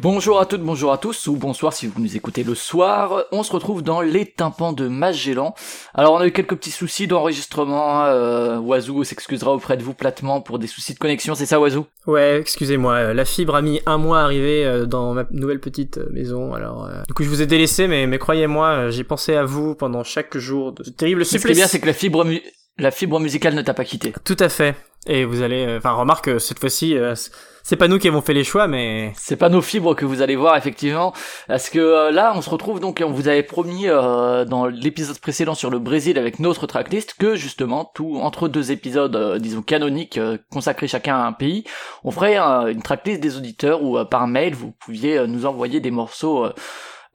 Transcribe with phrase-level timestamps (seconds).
[0.00, 3.24] Bonjour à toutes, bonjour à tous, ou bonsoir si vous nous écoutez le soir.
[3.32, 5.56] On se retrouve dans les tympans de Magellan.
[5.92, 8.04] Alors on a eu quelques petits soucis d'enregistrement.
[8.04, 11.86] Euh, Wazoo s'excusera auprès de vous platement pour des soucis de connexion, c'est ça Wazoo
[12.06, 15.58] Ouais, excusez-moi, euh, la fibre a mis un mois à arriver euh, dans ma nouvelle
[15.58, 16.54] petite euh, maison.
[16.54, 20.04] Alors du coup je vous ai délaissé, mais, mais croyez-moi, j'ai pensé à vous pendant
[20.04, 21.42] chaque jour de ce terrible supplice.
[21.42, 22.24] Ce qui est bien, c'est que la fibre,
[22.78, 24.14] la fibre musicale ne t'a pas quitté.
[24.24, 24.76] Tout à fait.
[25.06, 26.96] Et vous allez, enfin remarque cette fois-ci
[27.68, 30.22] c'est pas nous qui avons fait les choix, mais c'est pas nos fibres que vous
[30.22, 31.12] allez voir effectivement,
[31.48, 35.18] parce que euh, là, on se retrouve donc, on vous avait promis euh, dans l'épisode
[35.18, 39.60] précédent sur le Brésil avec notre tracklist que justement, tout entre deux épisodes, euh, disons
[39.60, 40.18] canoniques,
[40.50, 41.64] consacrés chacun à un pays,
[42.04, 46.46] on ferait une tracklist des auditeurs où par mail vous pouviez nous envoyer des morceaux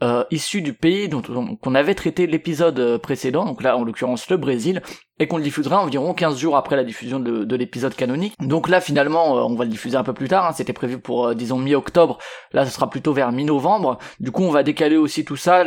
[0.01, 4.29] euh, issu du pays dont qu'on avait traité l'épisode euh, précédent, donc là en l'occurrence
[4.29, 4.81] le Brésil,
[5.19, 8.33] et qu'on le diffusera environ 15 jours après la diffusion de, de l'épisode canonique.
[8.39, 10.97] Donc là finalement euh, on va le diffuser un peu plus tard, hein, c'était prévu
[10.97, 12.17] pour euh, disons mi-octobre,
[12.51, 15.63] là ce sera plutôt vers mi-novembre, du coup on va décaler aussi tout ça,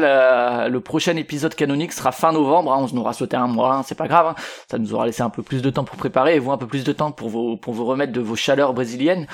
[0.68, 3.82] le prochain épisode canonique sera fin novembre, hein, on nous aura sauté un mois, hein,
[3.84, 4.34] c'est pas grave,
[4.70, 6.66] ça nous aura laissé un peu plus de temps pour préparer, et vous un peu
[6.66, 9.26] plus de temps pour vous, pour vous remettre de vos chaleurs brésiliennes.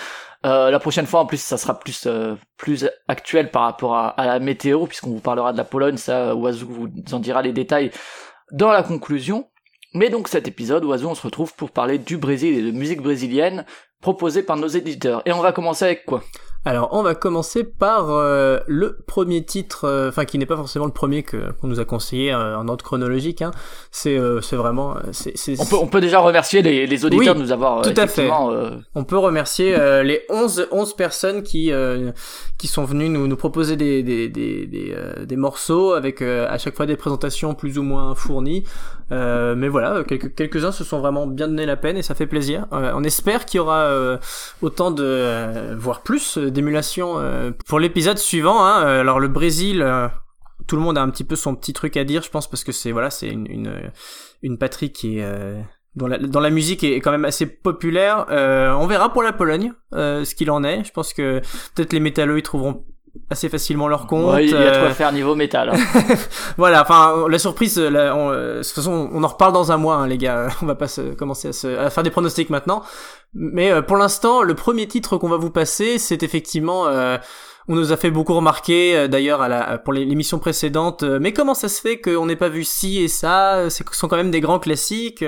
[0.44, 4.14] Euh, la prochaine fois, en plus, ça sera plus euh, plus actuel par rapport à,
[4.18, 5.96] la météo, puisqu'on vous parlera de la Pologne.
[5.96, 7.90] Ça, Oiseau vous en dira les détails
[8.50, 9.48] dans la conclusion.
[9.94, 13.02] Mais donc cet épisode, Oiseau, on se retrouve pour parler du Brésil et de musique
[13.02, 13.66] brésilienne
[14.00, 15.22] proposée par nos éditeurs.
[15.26, 16.22] Et on va commencer avec quoi?
[16.64, 20.86] Alors, on va commencer par euh, le premier titre, euh, enfin qui n'est pas forcément
[20.86, 23.42] le premier que qu'on nous a conseillé euh, en ordre chronologique.
[23.42, 23.50] Hein.
[23.90, 24.94] C'est c'est vraiment.
[25.10, 27.82] c'est On peut on peut déjà remercier les, les auditeurs de nous avoir.
[27.82, 28.30] Tout à fait.
[28.94, 31.72] On peut remercier les 11 11 personnes qui
[32.58, 36.76] qui sont venues nous nous proposer des des des des, des morceaux avec à chaque
[36.76, 38.64] fois des présentations plus ou moins fournies.
[39.10, 42.26] Mais voilà, quelques quelques uns se sont vraiment bien donné la peine et ça fait
[42.26, 42.66] plaisir.
[42.70, 44.18] on espère qu'il y aura
[44.60, 48.64] autant de voire plus d'émulation euh, pour l'épisode suivant.
[48.64, 50.08] Hein, euh, alors le Brésil, euh,
[50.66, 52.64] tout le monde a un petit peu son petit truc à dire, je pense, parce
[52.64, 53.92] que c'est voilà, c'est une, une,
[54.42, 55.64] une patrie qui est
[55.94, 58.26] dont la, dans la musique est quand même assez populaire.
[58.28, 60.84] on verra pour la Pologne ce qu'il en est.
[60.84, 61.40] Je pense que
[61.74, 62.84] peut-être les métalleux ils trouveront
[63.30, 64.38] assez facilement leur compte.
[64.40, 65.70] il y a quoi faire niveau métal.
[65.70, 66.14] Hein.
[66.56, 70.18] voilà, enfin la surprise, de toute façon on en reparle dans un mois hein, les
[70.18, 70.48] gars.
[70.62, 72.82] On va pas se, commencer à, se, à faire des pronostics maintenant.
[73.34, 76.86] Mais euh, pour l'instant, le premier titre qu'on va vous passer, c'est effectivement...
[76.86, 77.18] Euh,
[77.68, 81.54] on nous a fait beaucoup remarquer euh, d'ailleurs à la, pour l'émission précédente, mais comment
[81.54, 84.40] ça se fait qu'on n'ait pas vu ci et ça Ce sont quand même des
[84.40, 85.24] grands classiques,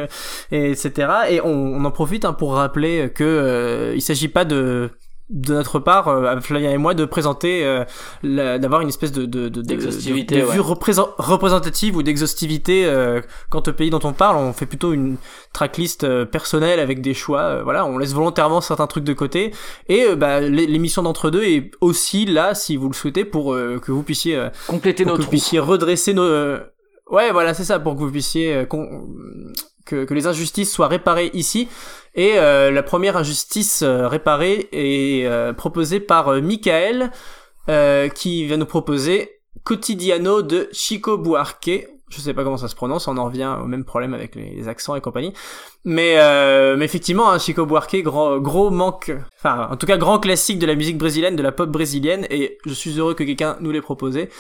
[0.51, 1.13] et etc.
[1.31, 4.91] Et on, on en profite hein, pour rappeler que il s'agit pas de
[5.31, 9.49] de notre part, euh, Flavien et moi, de présenter, euh, d'avoir une espèce de, de,
[9.49, 14.37] de, de, vue représentative ou d'exhaustivité euh, quant au pays dont on parle.
[14.37, 15.17] On fait plutôt une
[15.55, 17.63] tracklist euh, personnelle avec des choix.
[17.63, 19.53] voilà, on laisse volontairement certains trucs de côté.
[19.89, 24.03] Et bah, l'émission d'entre deux est aussi là, si vous le souhaitez, pour que vous
[24.03, 26.29] puissiez compléter notre, que vous puissiez redresser nos.
[27.11, 28.67] ouais, voilà, c'est ça, pour que vous puissiez
[29.85, 31.69] que, les injustices soient réparées ici.
[32.15, 37.11] Et euh, la première injustice euh, réparée est euh, proposée par Michael,
[38.15, 41.89] qui va nous proposer Quotidiano de Chico Buarque.
[42.15, 44.69] Je sais pas comment ça se prononce, on en revient au même problème avec les,
[44.69, 45.33] accents et compagnie.
[45.85, 46.17] Mais,
[46.77, 50.67] mais effectivement, hein, Chico Buarque, gros, gros manque, enfin en tout cas grand classique de
[50.67, 53.83] la musique brésilienne, de la pop brésilienne, et je suis heureux que quelqu'un nous l'ait
[53.83, 54.31] proposé.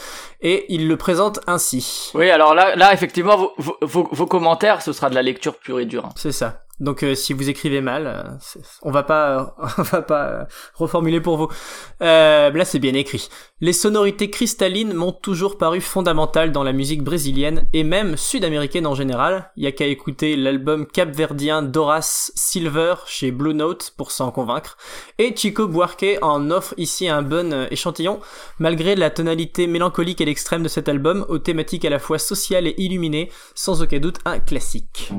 [0.40, 2.10] Et il le présente ainsi.
[2.14, 5.80] Oui, alors là, là effectivement, vos, vos, vos commentaires, ce sera de la lecture pure
[5.80, 6.06] et dure.
[6.06, 6.12] Hein.
[6.16, 6.63] C'est ça.
[6.80, 8.22] Donc euh, si vous écrivez mal, euh,
[8.82, 11.48] on va pas, on va pas euh, reformuler pour vous.
[12.00, 13.28] là c'est bien écrit.
[13.60, 18.94] Les sonorités cristallines m'ont toujours paru fondamentales dans la musique brésilienne et même sud-américaine en
[18.94, 19.52] général.
[19.56, 24.76] Il y a qu'à écouter l'album capverdien d'Horace Silver chez Blue Note pour s'en convaincre.
[25.18, 28.20] Et Chico Buarque en offre ici un bon échantillon,
[28.58, 32.66] malgré la tonalité mélancolique et l'extrême de cet album, aux thématiques à la fois sociales
[32.66, 35.12] et illuminées, sans aucun doute un classique.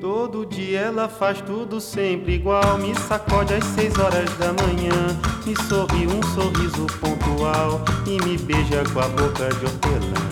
[0.00, 2.76] Todo dia ela faz tudo sempre igual.
[2.78, 5.18] Me sacode às seis horas da manhã.
[5.46, 7.80] Me sorri um sorriso pontual.
[8.06, 10.31] E me beija com a boca de hortelã.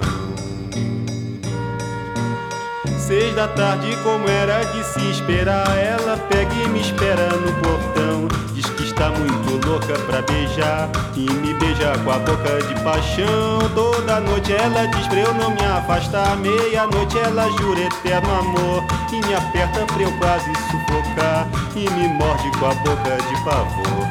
[3.11, 8.29] Seis da tarde, como era de se esperar, ela pega e me espera no portão.
[8.53, 13.59] Diz que está muito louca pra beijar e me beija com a boca de paixão.
[13.75, 16.37] Toda noite ela diz pra eu não me afastar.
[16.37, 22.49] Meia-noite ela jura eterno amor e me aperta pra eu quase sufocar e me morde
[22.59, 24.10] com a boca de pavor.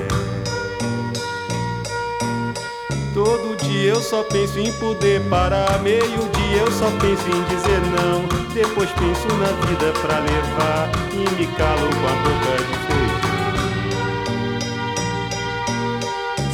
[3.13, 5.79] Todo dia eu só penso em poder parar.
[5.81, 8.21] Meio dia eu só penso em dizer não.
[8.53, 10.89] Depois penso na vida pra levar.
[11.11, 13.31] E me calo com a boca de feijão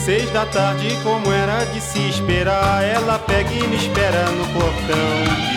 [0.07, 5.56] Seis da tarde, como era de se esperar, ela pega e me espera no portão.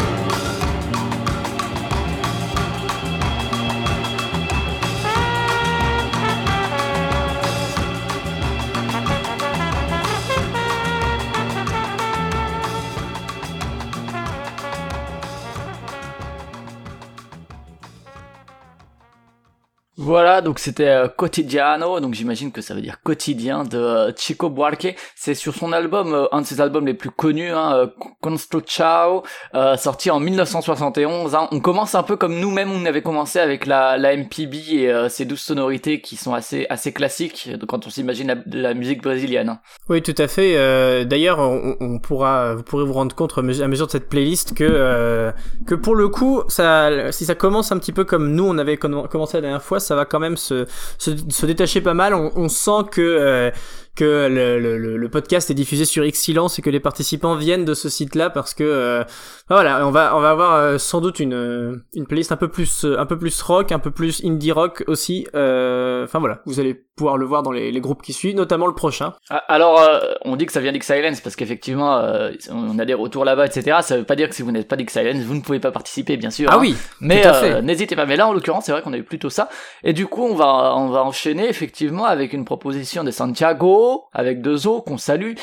[20.11, 24.49] Voilà, donc c'était euh, Quotidiano, donc j'imagine que ça veut dire quotidien de euh, Chico
[24.49, 24.93] Buarque.
[25.15, 27.87] C'est sur son album, euh, un de ses albums les plus connus, hein,
[29.55, 31.33] euh, sorti en 1971.
[31.33, 31.47] hein.
[31.53, 35.07] On commence un peu comme nous-mêmes, on avait commencé avec la, la MPB et euh,
[35.07, 39.47] ses douces sonorités qui sont assez assez classiques quand on s'imagine la, la musique brésilienne.
[39.47, 39.59] hein.
[39.87, 40.57] Oui, tout à fait.
[40.57, 44.53] Euh, D'ailleurs, on, on pourra, vous pourrez vous rendre compte à mesure de cette playlist
[44.55, 45.31] que
[45.65, 48.75] que pour le coup, ça, si ça commence un petit peu comme nous on avait
[48.75, 50.65] com- commencé la dernière fois, ça va quand même se
[50.97, 52.13] se, détacher pas mal.
[52.13, 53.51] On, on sent que euh,
[53.95, 57.65] que le, le, le- podcast est diffusé sur X Silence et que les participants viennent
[57.65, 59.03] de ce site-là parce que euh,
[59.49, 62.47] voilà, on va on va avoir euh, sans doute une euh, une playlist un peu
[62.47, 65.27] plus euh, un peu plus rock, un peu plus indie rock aussi.
[65.35, 68.67] Euh, Enfin voilà, vous allez pouvoir le voir dans les, les groupes qui suivent, notamment
[68.67, 69.13] le prochain.
[69.29, 72.93] Ah, Alors, euh, on dit que ça vient d'X-Silence parce qu'effectivement, euh, on a des
[72.93, 73.77] retours là-bas, etc.
[73.81, 76.17] Ça veut pas dire que si vous n'êtes pas d'X-Silence, vous ne pouvez pas participer,
[76.17, 76.49] bien sûr.
[76.51, 76.59] Ah hein.
[76.61, 78.05] oui, Mais euh, n'hésitez pas.
[78.05, 79.49] Mais là, en l'occurrence, c'est vrai qu'on a eu plutôt ça.
[79.83, 84.41] Et du coup, on va on va enchaîner effectivement avec une proposition de Santiago, avec
[84.41, 85.33] deux os qu'on salue,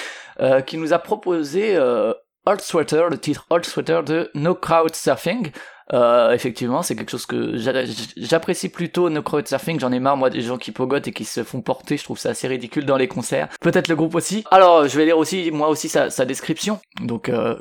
[0.41, 2.12] euh, qui nous a proposé euh,
[2.61, 5.50] Sweater, le titre Hot Sweater de No Crowd Surfing.
[5.93, 7.85] Euh, effectivement, c'est quelque chose que j'a-
[8.17, 9.81] j'apprécie plutôt No Crowd Surfing.
[9.81, 11.97] J'en ai marre moi des gens qui pogotent et qui se font porter.
[11.97, 13.49] Je trouve ça assez ridicule dans les concerts.
[13.61, 14.45] Peut-être le groupe aussi.
[14.50, 16.81] Alors, je vais lire aussi moi aussi sa, description.
[17.02, 17.57] Donc euh,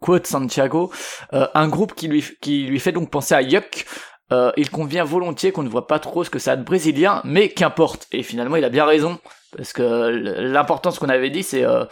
[0.00, 0.90] quote Santiago,
[1.32, 3.86] euh, un groupe qui lui qui lui fait donc penser à Yuck.
[4.56, 7.48] Il convient volontiers qu'on ne voit pas trop ce que ça a de brésilien, mais
[7.50, 8.08] qu'importe.
[8.10, 9.18] Et finalement, il a bien raison,
[9.56, 11.84] parce que l'important, ce qu'on avait dit, c'est, euh,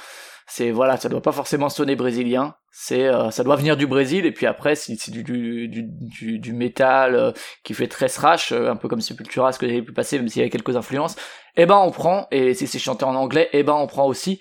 [0.46, 2.54] c'est voilà, ça doit pas forcément sonner brésilien.
[2.70, 5.84] C'est, euh, ça doit venir du Brésil, et puis après, si c'est du du du
[5.84, 9.68] du, du métal euh, qui fait très thrash, euh, un peu comme Sepultura, ce que
[9.68, 11.14] j'avais pu passer, même s'il y a quelques influences.
[11.56, 12.26] Eh ben, on prend.
[12.32, 14.40] Et si c'est chanté en anglais, eh ben, on prend aussi.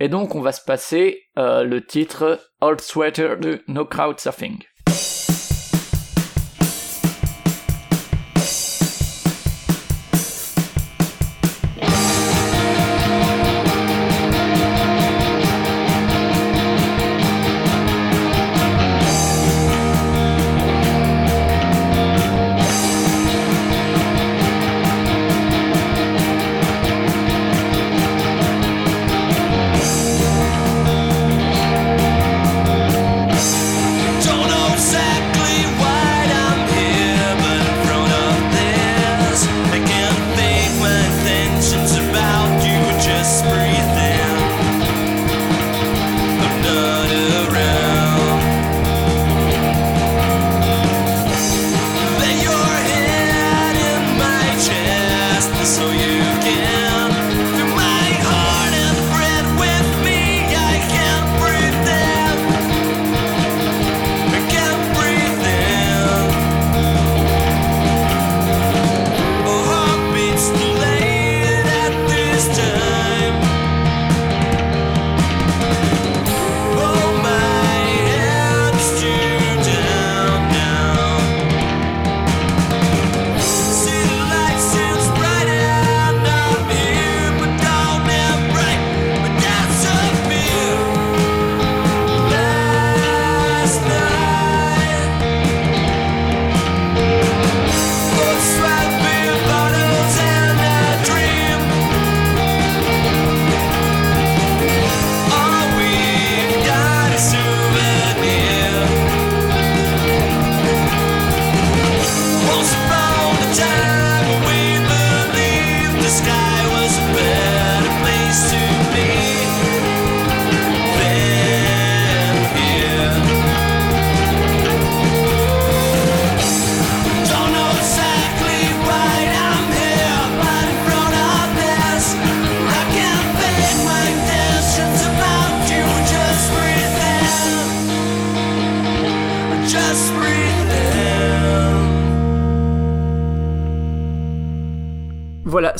[0.00, 4.58] Et donc, on va se passer le titre Old Sweater de No Crowd Surfing.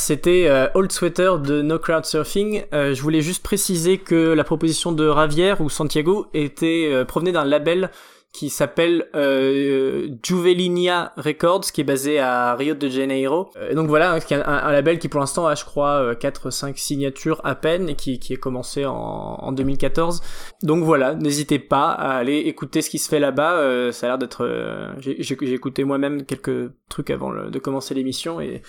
[0.09, 2.65] C'était euh, Old Sweater de No Crowd Surfing.
[2.73, 7.33] Euh, je voulais juste préciser que la proposition de Ravière ou Santiago était euh, provenait
[7.33, 7.91] d'un label
[8.33, 13.51] qui s'appelle euh, Juvelinia Records, qui est basé à Rio de Janeiro.
[13.57, 17.41] Euh, donc voilà, hein, un, label qui pour l'instant a, je crois, 4, 5 signatures
[17.43, 20.21] à peine, et qui, qui est commencé en, en 2014.
[20.63, 23.57] Donc voilà, n'hésitez pas à aller écouter ce qui se fait là-bas.
[23.57, 24.45] Euh, ça a l'air d'être...
[24.45, 28.63] Euh, j'ai écouté moi-même quelques trucs avant de commencer l'émission, et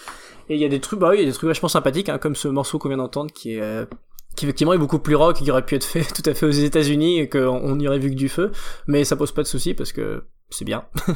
[0.50, 2.10] et il y a des trucs, bah oui, il y a des trucs vachement sympathiques,
[2.10, 3.86] hein, comme ce morceau qu'on vient d'entendre, qui est euh,
[4.36, 6.51] qui effectivement est beaucoup plus rock, qui aurait pu être fait tout à fait aux
[6.51, 8.51] États-Unis et qu'on n'y aurait vu que du feu,
[8.88, 11.13] mais ça pose pas de souci parce que c'est bien, tout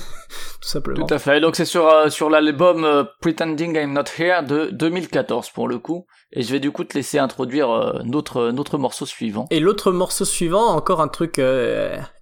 [0.61, 1.05] simplement.
[1.05, 1.39] Tout à fait.
[1.41, 5.79] Donc c'est sur euh, sur l'album euh, Pretending I'm Not Here de 2014 pour le
[5.79, 6.05] coup.
[6.31, 9.47] Et je vais du coup te laisser introduire euh, notre notre morceau suivant.
[9.49, 11.39] Et l'autre morceau suivant, encore un truc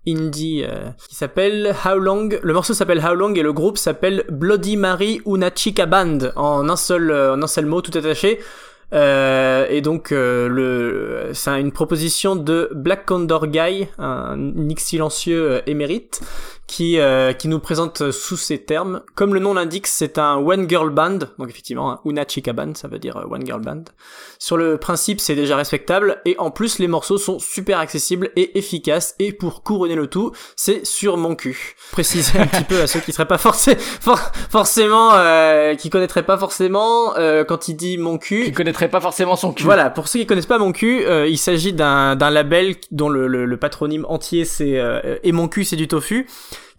[0.07, 0.63] indie
[1.09, 2.29] qui s'appelle How Long.
[2.41, 6.69] Le morceau s'appelle How Long et le groupe s'appelle Bloody Mary Una Chica Band en
[6.69, 8.39] un seul en un seul mot tout attaché.
[8.93, 15.51] Euh, et donc euh, le, c'est une proposition de Black Condor Guy, un Nick silencieux
[15.51, 16.21] euh, émérite,
[16.71, 19.01] qui euh, qui nous présente sous ces termes.
[19.13, 22.75] Comme le nom l'indique, c'est un one girl band, donc effectivement un una chica band,
[22.75, 23.83] ça veut dire euh, one girl band.
[24.39, 28.57] Sur le principe, c'est déjà respectable et en plus les morceaux sont super accessibles et
[28.57, 31.75] efficaces et pour couronner le tout, c'est sur mon cul.
[31.91, 34.17] Préciser un petit peu à ceux qui seraient pas forcé, for
[34.49, 39.01] forcément euh, qui connaîtraient pas forcément euh, quand il dit mon cul, qui connaîtraient pas
[39.01, 39.63] forcément son cul.
[39.65, 43.09] Voilà, pour ceux qui connaissent pas mon cul, euh, il s'agit d'un d'un label dont
[43.09, 46.27] le, le, le patronyme entier c'est euh, et mon cul c'est du tofu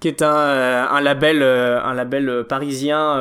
[0.02, 3.16] qui est un, euh, un label un label parisien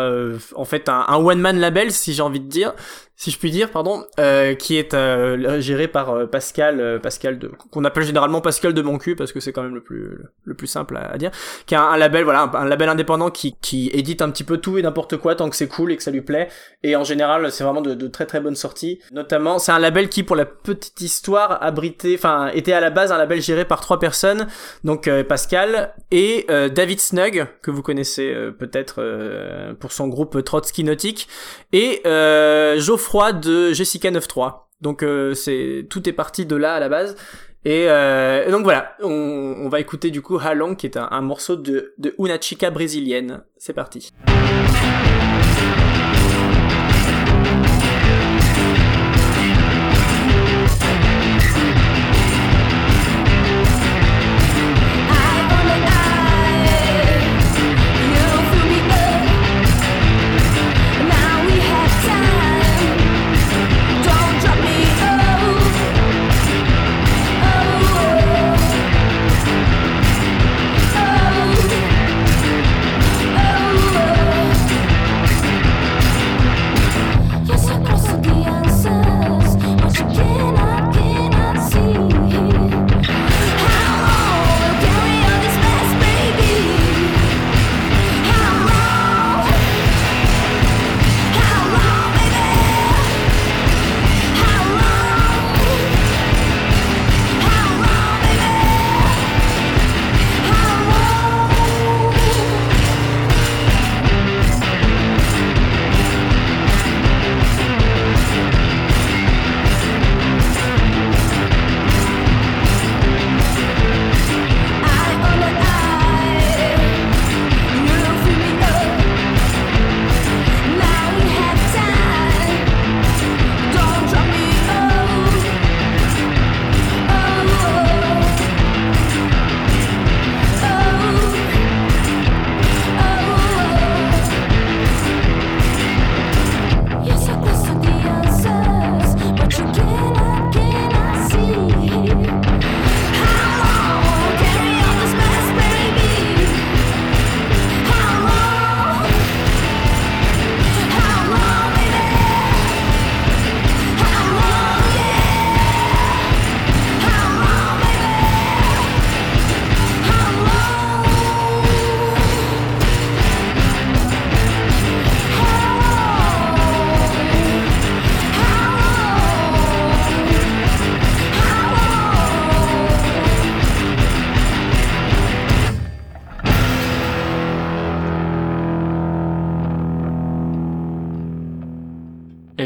[0.55, 2.73] en fait un, un one man label si j'ai envie de dire
[3.21, 7.51] si je puis dire, pardon, euh, qui est euh, géré par euh, Pascal, Pascal de,
[7.69, 10.55] qu'on appelle généralement Pascal de mon cul parce que c'est quand même le plus le,
[10.55, 11.29] plus simple à, dire,
[11.67, 14.79] qui a un, label, voilà, un, label indépendant qui qui édite un petit peu tout
[14.79, 16.49] et n'importe quoi tant que c'est cool et que ça lui plaît.
[16.81, 18.97] Et en général, c'est vraiment de, de, très très bonnes sorties.
[19.11, 23.11] Notamment, c'est un label qui, pour la petite histoire, abritait, enfin, était à la base
[23.11, 24.47] un label géré par trois personnes,
[24.83, 31.27] donc Pascal et David Snug que vous connaissez peut-être pour son groupe Trotsky Nautique
[31.71, 34.67] et Geoffroy de Jessica 9.3.
[34.81, 37.15] Donc euh, c'est tout est parti de là à la base.
[37.63, 41.55] Et, euh, donc voilà, on, va écouter du coup Halong qui est un, un morceau
[41.55, 43.43] de, de Una Chica brésilienne.
[43.57, 44.11] C'est parti.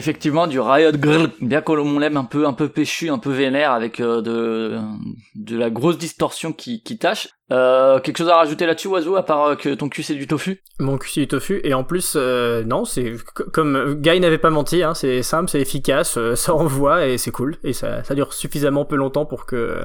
[0.05, 3.71] Effectivement du Riot Grrr, bien qu'on l'aime un peu un peu péchu, un peu vénère
[3.71, 7.29] avec euh, de la grosse distorsion qui qui tâche.
[7.51, 10.25] Euh, quelque chose à rajouter là-dessus, Oiseau, à part euh, que ton cul c'est du
[10.25, 10.63] tofu?
[10.79, 13.13] Mon cul c'est du tofu, et en plus, euh, non, c'est
[13.53, 17.57] comme Guy n'avait pas menti, hein, c'est simple, c'est efficace, ça envoie et c'est cool,
[17.63, 19.81] et ça, ça dure suffisamment peu longtemps pour que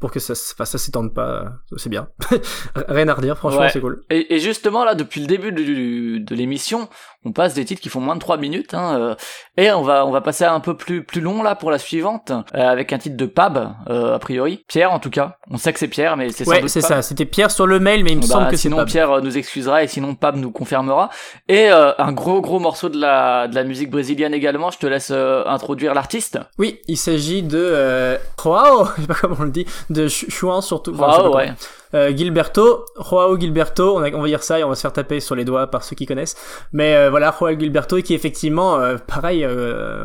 [0.00, 2.08] pour que ça, enfin, ça s'étende pas, c'est bien.
[2.88, 4.02] Rien à redire, franchement, c'est cool.
[4.08, 6.88] Et, et, justement là, depuis le début du, de l'émission,
[7.24, 9.16] on passe des titres qui font moins de 3 minutes, hein,
[9.58, 11.78] et on va on va passer à un peu plus plus long là pour la
[11.78, 14.64] suivante, avec un titre de Pab, a priori.
[14.66, 17.50] Pierre en tout cas, on sait que c'est Pierre, mais c'est ouais, c'est c'était Pierre
[17.50, 19.88] sur le mail, mais il me bah, semble que sinon Pierre euh, nous excusera et
[19.88, 21.10] sinon Pab nous confirmera.
[21.48, 24.70] Et euh, un gros gros morceau de la de la musique brésilienne également.
[24.70, 26.38] Je te laisse euh, introduire l'artiste.
[26.58, 30.60] Oui, il s'agit de euh, Joao, je sais pas comment on le dit, de Chouan
[30.60, 30.92] surtout.
[30.92, 31.52] Ouais.
[31.94, 35.34] Euh, Gilberto, Joao Gilberto, on, va dire ça et on va se faire taper sur
[35.34, 36.36] les doigts par ceux qui connaissent.
[36.72, 39.46] Mais euh, voilà, Joao Gilberto qui est effectivement, euh, pareil,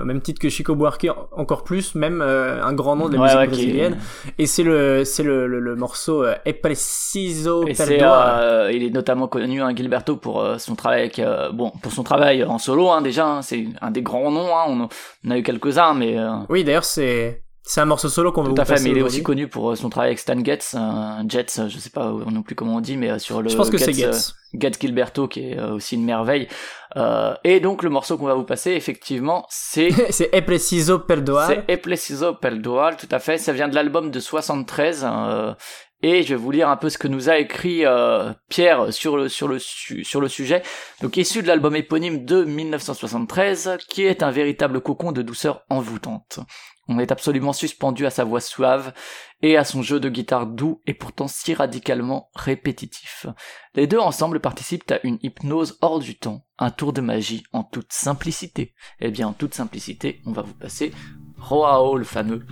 [0.06, 3.98] même titre que Chico Buarque, encore plus, même un grand nom de la musique brésilienne.
[4.38, 8.72] Et c'est le, c'est le, le, morceau É Preciso Perdoar.
[8.72, 11.22] il est notamment connu, hein, Gilberto, pour son travail avec,
[11.54, 14.66] bon, pour son travail en solo, hein, déjà, hein, c'est un des grands noms, hein,
[14.68, 14.90] on,
[15.26, 16.18] on a eu quelques-uns, mais...
[16.50, 19.02] Oui, d'ailleurs, c'est c'est un morceau solo qu'on va Tout à fait, mais il est
[19.02, 20.76] aussi connu pour euh, son travail avec Stan Getz,
[21.28, 23.50] Jets, je sais pas non plus comment on dit, mais euh, sur le.
[23.50, 24.30] Je pense que c'est Getz.
[24.56, 26.48] Euh, Getz Gilberto, qui est aussi une merveille.
[26.96, 29.90] Euh, et donc le morceau qu'on va vous passer, effectivement, c'est.
[30.12, 31.48] c'est E Preciso Perdoar.
[31.48, 33.38] C'est E Preciso Perdoar, tout à fait.
[33.38, 35.06] Ça vient de l'album de 73.
[36.02, 39.18] Et je vais vous lire un peu ce que nous a écrit euh, Pierre sur
[39.18, 40.62] le sur le sur le sujet.
[41.02, 46.40] Donc issu de l'album éponyme de 1973, qui est un véritable cocon de douceur envoûtante.
[46.90, 48.94] On est absolument suspendu à sa voix suave
[49.42, 53.26] et à son jeu de guitare doux et pourtant si radicalement répétitif.
[53.76, 57.64] Les deux ensemble participent à une hypnose hors du temps, un tour de magie en
[57.64, 58.74] toute simplicité.
[59.02, 60.94] Eh bien, en toute simplicité, on va vous passer
[61.38, 62.46] Roao le fameux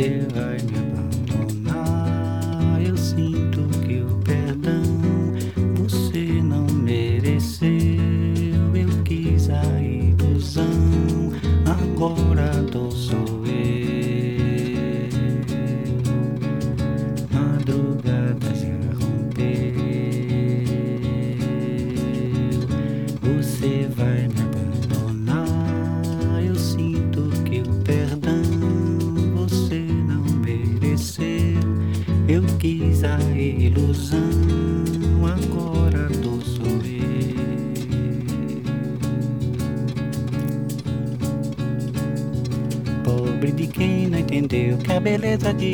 [0.00, 0.89] still I knew.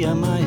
[0.07, 0.46] E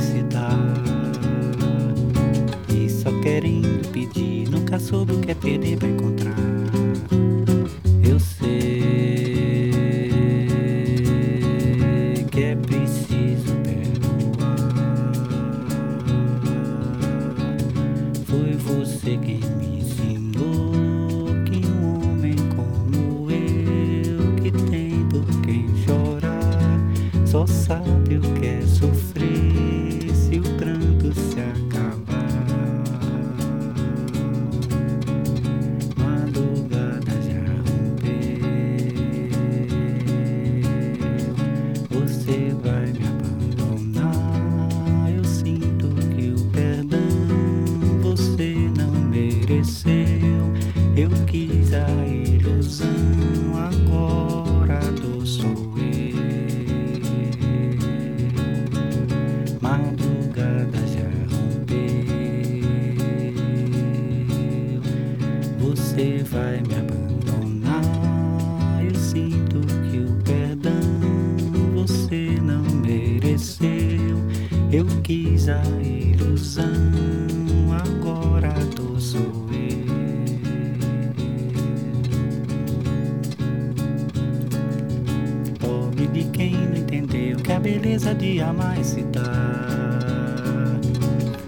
[87.69, 89.99] beleza de amar é se dar.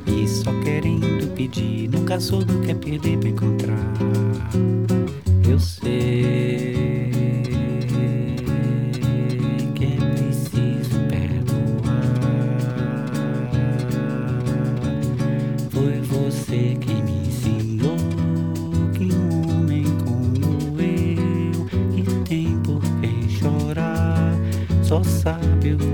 [0.05, 3.93] E só querendo pedir, nunca soube o que é perder pra encontrar.
[5.49, 7.41] Eu sei
[9.73, 11.91] que é preciso perdoar.
[15.71, 17.97] Foi você que me ensinou
[18.93, 24.35] que um homem como eu, que tem por quem chorar,
[24.83, 25.90] só sabe o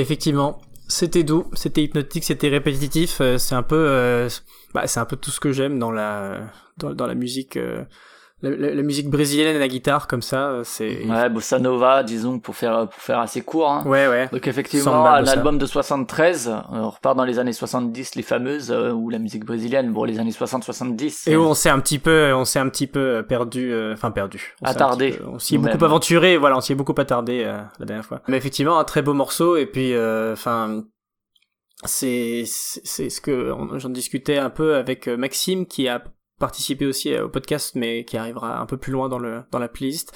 [0.00, 3.20] Effectivement, c'était doux, c'était hypnotique, c'était répétitif.
[3.20, 4.28] euh, c'est un peu, euh,
[4.74, 7.84] bah, c'est un peu tout ce que j'aime dans la, dans, dans la musique, euh,
[8.42, 10.50] la, la- la musique brésilienne à la guitare comme ça.
[10.50, 13.70] euh, C'est Ouais, bossa nova, disons pour faire pour faire assez court.
[13.70, 13.82] Hein.
[13.86, 14.28] ouais, ouais.
[14.30, 18.70] Donc effectivement, un album de 73, euh, on repart dans les années 70, les fameuses,
[18.70, 21.30] euh, où la musique brésilienne, bon, les années 60-70.
[21.30, 24.10] Et où on s'est un petit peu, on s'est un petit peu perdu, euh, enfin
[24.10, 24.54] perdu.
[24.62, 27.58] On Attardé, peu- On s'y est beaucoup aventuré, voilà, on s'y est beaucoup attardé euh,
[27.78, 28.20] la dernière fois.
[28.28, 30.82] Mais effectivement, un très beau morceau et puis, euh, enfin,
[31.84, 36.02] c'est c'est c'est ce que j'en discutais un peu avec euh, Maxime qui a
[36.38, 39.58] participé aussi euh, au podcast mais qui arrivera un peu plus loin dans le dans
[39.58, 40.12] la playlist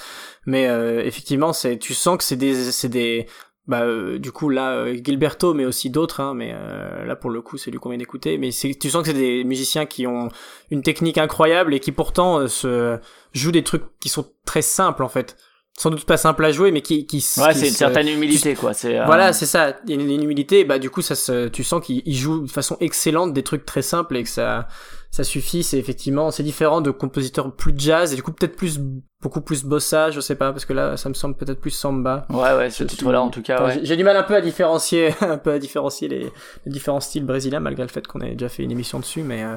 [0.46, 3.26] mais euh, effectivement c'est tu sens que c'est des c'est des
[3.66, 7.30] bah euh, du coup là euh, Gilberto mais aussi d'autres hein, mais euh, là pour
[7.30, 9.86] le coup c'est lui qu'on vient d'écouter mais c'est tu sens que c'est des musiciens
[9.86, 10.28] qui ont
[10.70, 12.98] une technique incroyable et qui pourtant euh, se
[13.32, 15.36] jouent des trucs qui sont très simples en fait
[15.78, 18.74] sans doute pas simples à jouer mais qui qui Ouais, c'est une certaine humilité, quoi.
[18.74, 19.78] C'est euh, voilà, c'est ça.
[19.88, 20.64] Une, une humilité.
[20.64, 23.64] Bah, du coup, ça se, tu sens qu'il il joue de façon excellente des trucs
[23.64, 24.68] très simples et que ça,
[25.10, 25.62] ça suffit.
[25.62, 28.78] C'est effectivement, c'est différent de compositeurs plus jazz et du coup peut-être plus,
[29.22, 32.26] beaucoup plus bossa, je sais pas, parce que là, ça me semble peut-être plus samba.
[32.30, 33.74] Ouais, ouais, ce titre-là, en tout cas, ouais.
[33.74, 36.30] j'ai- J'ai du mal un peu à différencier, un peu à différencier les,
[36.66, 39.42] les différents styles brésiliens, malgré le fait qu'on ait déjà fait une émission dessus, mais
[39.44, 39.56] euh,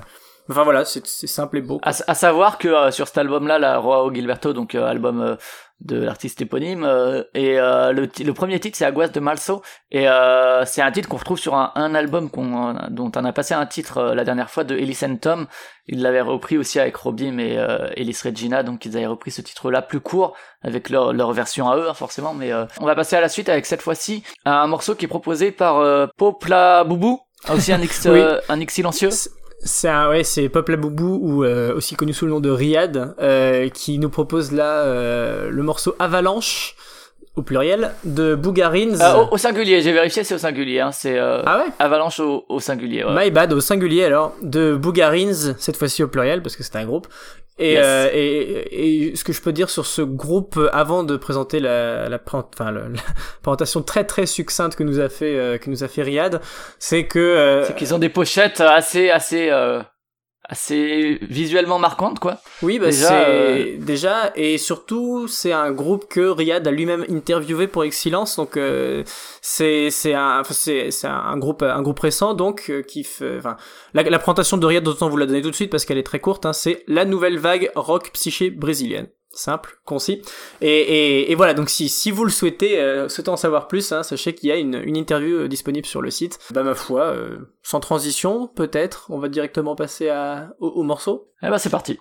[0.49, 1.79] enfin voilà, c'est simple et beau.
[1.83, 5.35] À, à savoir que euh, sur cet album-là, la Roi Gilberto, donc euh, album euh,
[5.81, 10.07] de l'artiste éponyme, euh, et euh, le, le premier titre c'est Aguas de Malso, et
[10.07, 13.53] euh, c'est un titre qu'on retrouve sur un, un album qu'on, dont on a passé
[13.53, 15.47] un titre euh, la dernière fois de Ellis and Tom.
[15.87, 19.41] Ils l'avaient repris aussi avec Robin et euh, Ellis Regina, donc ils avaient repris ce
[19.41, 22.33] titre-là plus court avec leur, leur version à eux, hein, forcément.
[22.33, 25.09] Mais euh, on va passer à la suite avec cette fois-ci un morceau qui est
[25.09, 27.19] proposé par euh, Popla Boubou,
[27.53, 28.21] aussi un X, Oui.
[28.47, 29.09] un X silencieux.
[29.63, 32.49] C'est- C'est ouais, c'est Pop la Boubou ou euh, aussi connu sous le nom de
[32.49, 36.75] Riyad, euh, qui nous propose là euh, le morceau Avalanche
[37.35, 38.99] au pluriel de Bougarins.
[39.01, 40.81] Euh, au, au singulier, j'ai vérifié, c'est au singulier.
[40.81, 41.71] Hein, c'est euh, Ah ouais?
[41.79, 43.03] Avalanche au, au singulier.
[43.03, 43.25] Ouais.
[43.25, 46.85] My bad au singulier alors de Bougarins cette fois-ci au pluriel parce que c'était un
[46.85, 47.07] groupe.
[47.59, 47.85] Et, Yes.
[47.85, 51.59] euh, et, et ce que je peux dire sur ce groupe euh, avant de présenter
[51.59, 53.01] la, la, enfin, le- la
[53.43, 56.41] présentation très très succincte que nous a fait euh, que nous a fait Riyad,
[56.79, 59.81] c'est que euh, C'est qu'ils ont des pochettes assez, assez, euh,
[60.47, 62.37] assez visuellement marquantes, quoi.
[62.61, 67.05] Oui, bah Déjà, c'est euh, déjà et surtout c'est un groupe que Riyad a lui-même
[67.09, 69.03] interviewé pour Excellence, donc euh,
[69.41, 73.37] c'est c'est un enfin, c'est c'est un groupe un groupe récent donc euh, qui fait
[73.37, 73.55] enfin
[73.93, 76.03] la, la présentation de Riyad autant vous la donner tout de suite parce qu'elle est
[76.03, 79.07] très courte, hein, c'est la nouvelle vague rock psyché brésilienne.
[79.35, 80.21] Simple, concis.
[80.61, 83.91] Et, et, et voilà, donc si, si vous le souhaitez, euh, souhaitez en savoir plus,
[83.91, 86.37] hein, sachez qu'il y a une, une interview euh, disponible sur le site.
[86.51, 91.29] Bah ma foi, euh, sans transition, peut-être, on va directement passer à, au, au morceau.
[91.41, 91.97] Eh ben, c'est parti.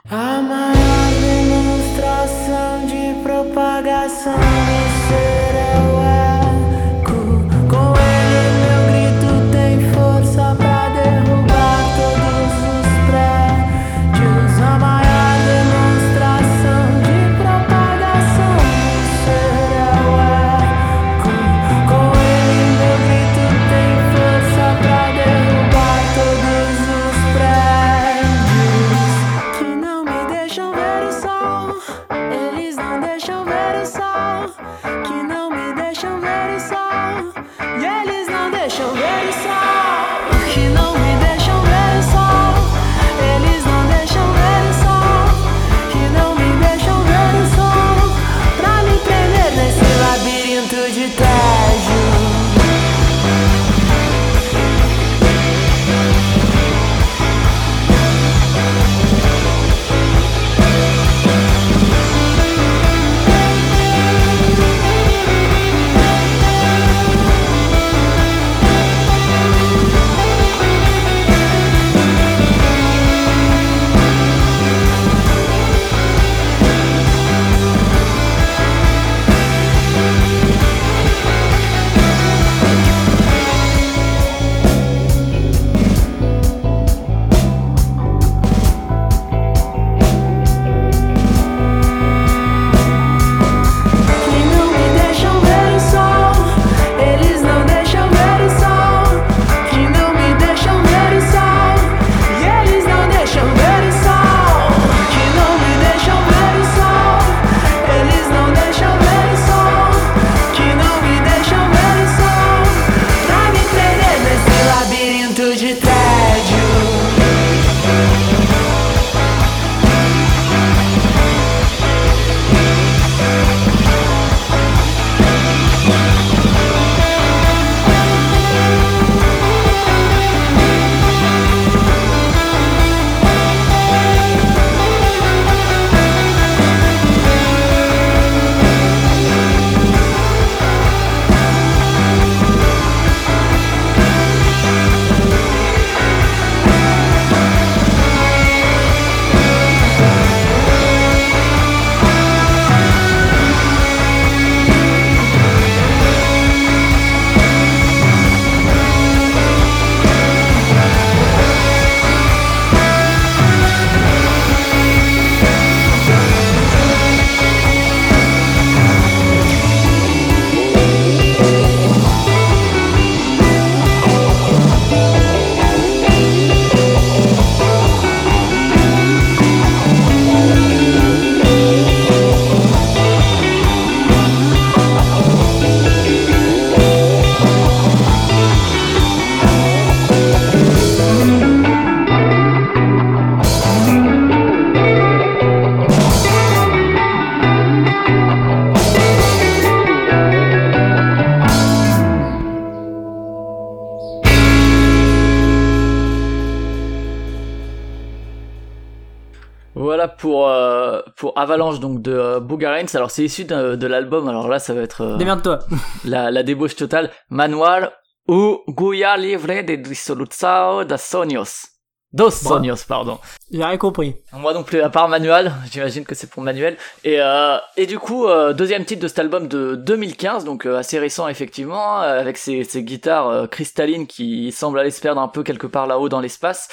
[211.43, 212.95] Avalanche donc de euh, Bougarens.
[212.95, 214.29] Alors c'est issu de, de l'album.
[214.29, 215.59] Alors là ça va être euh, Démerde-toi.
[216.05, 217.11] la, la débauche totale.
[217.31, 217.93] Manual
[218.29, 221.69] ou Guia Livre de Dissolução das Sonhos.
[222.13, 223.19] Dos Sonhos, pardon.
[223.51, 224.15] J'ai rien compris.
[224.35, 226.77] Moi non plus, à part Manuel, j'imagine que c'est pour Manuel.
[227.05, 230.77] Et, euh, et du coup, euh, deuxième titre de cet album de 2015, donc euh,
[230.77, 235.23] assez récent effectivement, euh, avec ces, ces guitares euh, cristallines qui semblent aller se perdre
[235.23, 236.69] un peu quelque part là-haut dans l'espace.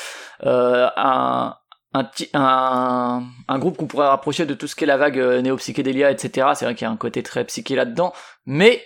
[0.46, 1.56] Euh, un,
[1.94, 6.12] un, un, un groupe qu'on pourrait rapprocher de tout ce qu'est la vague euh, néo-psychédélia,
[6.12, 6.50] etc.
[6.54, 8.14] C'est vrai qu'il y a un côté très psyché là-dedans,
[8.46, 8.84] mais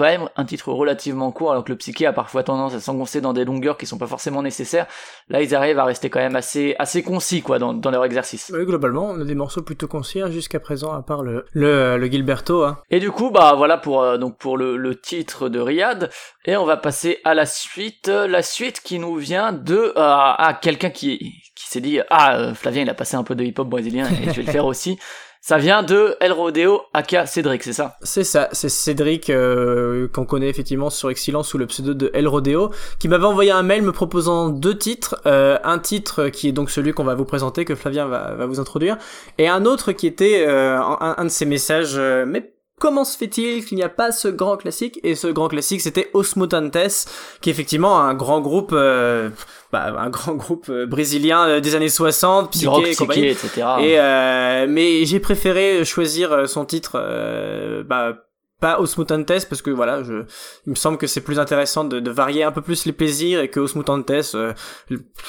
[0.00, 3.20] quand même un titre relativement court, alors que le psyché a parfois tendance à s'engoncer
[3.20, 4.86] dans des longueurs qui sont pas forcément nécessaires.
[5.28, 8.50] Là, ils arrivent à rester quand même assez, assez concis, quoi, dans, dans leur exercice.
[8.54, 11.98] Oui, globalement, on a des morceaux plutôt concis hein, jusqu'à présent, à part le, le,
[11.98, 12.64] le Gilberto.
[12.64, 12.78] Hein.
[12.90, 16.10] Et du coup, bah voilà pour euh, donc pour le, le titre de Riyad.
[16.46, 18.08] Et on va passer à la suite.
[18.08, 21.18] Euh, La suite qui nous vient de à quelqu'un qui
[21.54, 24.24] qui s'est dit ah Flavien il a passé un peu de hip hop brésilien et
[24.30, 24.98] je vais le faire aussi.
[25.42, 27.96] Ça vient de El Rodeo aka Cédric, c'est ça?
[28.02, 32.28] C'est ça, c'est Cédric euh, qu'on connaît effectivement sur Excellence sous le pseudo de El
[32.28, 36.52] Rodeo, qui m'avait envoyé un mail me proposant deux titres, euh, un titre qui est
[36.52, 38.98] donc celui qu'on va vous présenter, que Flavien va, va vous introduire,
[39.38, 43.16] et un autre qui était euh, un, un de ses messages, euh, mais comment se
[43.16, 45.00] fait-il qu'il n'y a pas ce grand classique?
[45.04, 47.06] Et ce grand classique, c'était Osmotantes,
[47.40, 49.30] qui est effectivement un grand groupe, euh,
[49.72, 53.30] bah, un grand groupe euh, brésilien euh, des années 60, Du rock psyché et psyché,
[53.30, 53.66] etc.
[53.80, 58.24] Et euh, mais j'ai préféré choisir son titre, euh, bah
[58.60, 60.24] pas Osmutantes parce que voilà, je,
[60.66, 63.40] il me semble que c'est plus intéressant de, de varier un peu plus les plaisirs
[63.40, 64.52] et que Osmutantes, euh,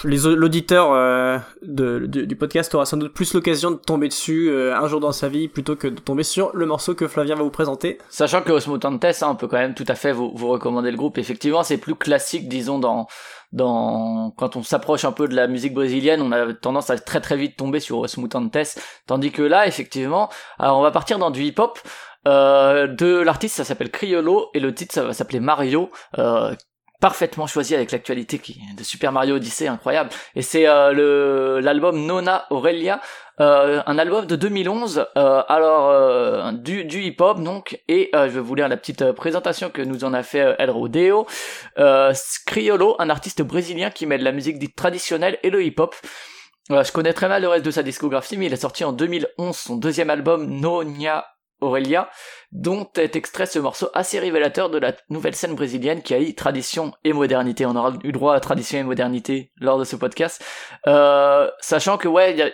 [0.04, 4.76] les l'auditeur euh, de, du, podcast aura sans doute plus l'occasion de tomber dessus euh,
[4.76, 7.44] un jour dans sa vie plutôt que de tomber sur le morceau que Flavien va
[7.44, 7.98] vous présenter.
[8.10, 10.98] Sachant que Osmotantes, hein, on peut quand même tout à fait vous, vous recommander le
[10.98, 11.18] groupe.
[11.18, 13.08] Effectivement, c'est plus classique, disons, dans
[13.52, 17.20] dans quand on s'approche un peu de la musique brésilienne, on a tendance à très
[17.20, 21.44] très vite tomber sur Osmutantes, tandis que là, effectivement, alors on va partir dans du
[21.44, 21.80] hip-hop.
[22.28, 25.92] Euh, de l'artiste, ça s'appelle Criollo et le titre, ça va s'appeler Mario.
[26.18, 26.56] Euh,
[27.02, 30.12] parfaitement choisi avec l'actualité qui de Super Mario Odyssey incroyable.
[30.36, 33.02] Et c'est euh, le l'album Nona Aurelia
[33.40, 37.82] euh, un album de 2011 euh, alors euh, du, du hip hop donc.
[37.88, 40.70] Et euh, je vais vous lire la petite présentation que nous en a fait El
[40.70, 41.26] Rodeo.
[42.46, 45.96] Criollo un artiste brésilien qui mêle la musique dite traditionnelle et le hip hop
[46.70, 49.58] je connais très mal le reste de sa discographie mais il a sorti en 2011
[49.58, 51.26] son deuxième album Nonia
[51.62, 52.10] Aurelia,
[52.52, 56.92] dont est extrait ce morceau assez révélateur de la nouvelle scène brésilienne qui allie tradition
[57.04, 57.66] et modernité.
[57.66, 60.44] On aura eu droit à tradition et modernité lors de ce podcast.
[60.88, 62.54] Euh, sachant que ouais,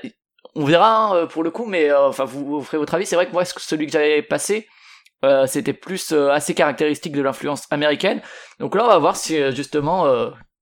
[0.56, 3.06] on verra hein, euh, pour le coup, mais euh, enfin vous, vous ferez votre avis.
[3.06, 4.68] C'est vrai que moi, ce- celui que j'avais passé,
[5.26, 8.22] euh, c'était plus euh, assez caractéristique de l'influence américaine.
[8.60, 10.06] Donc là, on va voir si justement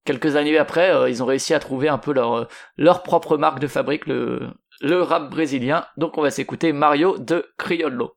[0.06, 3.68] quelques années après, ils ont réussi à trouver un peu leur leur propre marque de
[3.68, 4.42] fabrique, le
[4.82, 5.86] le rap brésilien.
[5.98, 8.14] Donc on va s'écouter Mario de Criollo.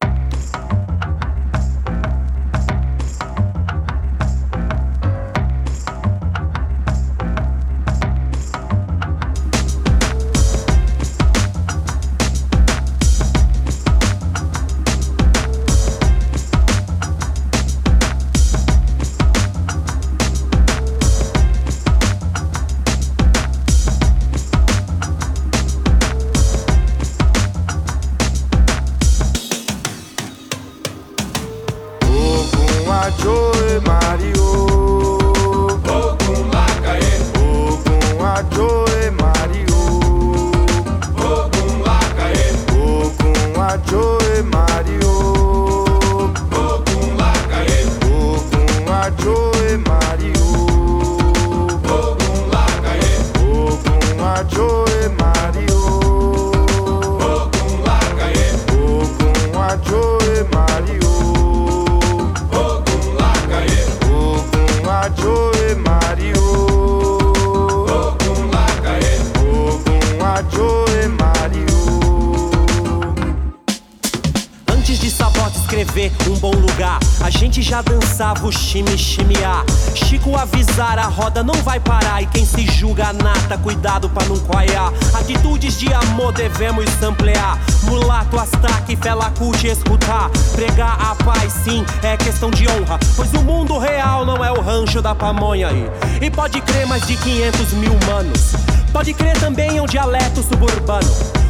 [77.48, 79.64] Gente já dançava o chime chimear.
[79.94, 82.22] Chico avisar, a roda não vai parar.
[82.22, 84.92] E quem se julga nata, cuidado pra não coiar.
[85.14, 87.58] Atitudes de amor devemos samplear.
[87.84, 90.28] Mulato, astaque, fela cult escutar.
[90.54, 92.98] Pregar a paz, sim, é questão de honra.
[93.16, 95.90] Pois o mundo real não é o rancho da pamonha aí.
[96.20, 98.52] E pode crer mais de 500 mil manos.
[98.92, 101.08] Pode crer também é um dialeto suburbano.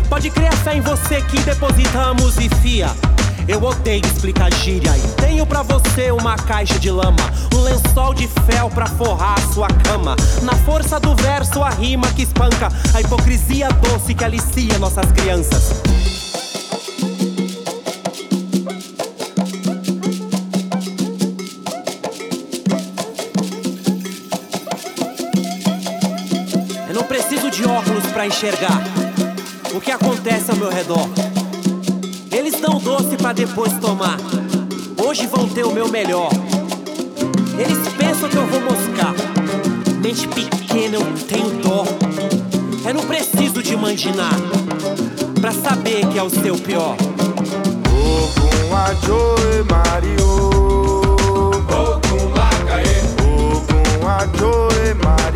[0.08, 2.88] Pode crer a fé em você que depositamos e fia.
[3.48, 4.94] Eu odeio explicar gíria.
[4.94, 7.16] E tenho pra você uma caixa de lama,
[7.54, 10.14] um lençol de fel pra forrar a sua cama.
[10.42, 15.72] Na força do verso, a rima que espanca, a hipocrisia doce que alicia nossas crianças.
[26.86, 28.82] Eu não preciso de óculos pra enxergar
[29.74, 31.27] o que acontece ao meu redor.
[32.68, 34.18] Dão doce pra depois tomar.
[35.02, 36.28] Hoje vão ter o meu melhor.
[37.58, 39.14] Eles pensam que eu vou moscar.
[40.02, 41.86] Mente pequena, eu tenho dó.
[42.86, 44.34] Eu não preciso de mandinar
[45.40, 46.94] pra saber que é o seu pior.
[47.88, 50.28] Ogun Ajoe Mario.
[52.36, 53.00] Lakae.
[53.24, 55.27] Ogun Ajoe Mario.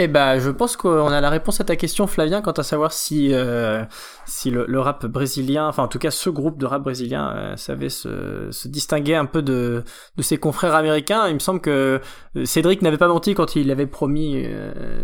[0.00, 2.92] Eh ben, je pense qu'on a la réponse à ta question, Flavien, quant à savoir
[2.92, 3.82] si euh,
[4.26, 7.56] si le, le rap brésilien, enfin en tout cas ce groupe de rap brésilien, euh,
[7.56, 9.82] savait se, se distinguer un peu de
[10.16, 11.26] de ses confrères américains.
[11.26, 12.00] Il me semble que
[12.36, 15.02] euh, Cédric n'avait pas menti quand il avait promis euh,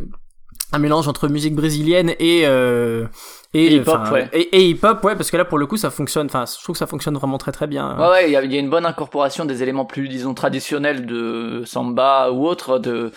[0.72, 3.06] un mélange entre musique brésilienne et euh,
[3.52, 4.28] et, Et hip-hop, ouais.
[4.32, 6.26] et, et hip-hop, ouais, parce que là pour le coup ça fonctionne.
[6.26, 7.96] Enfin, je trouve que ça fonctionne vraiment très très bien.
[7.98, 11.62] Ouais, ouais, il y, y a une bonne incorporation des éléments plus, disons, traditionnels de
[11.64, 13.12] samba ou autre, de,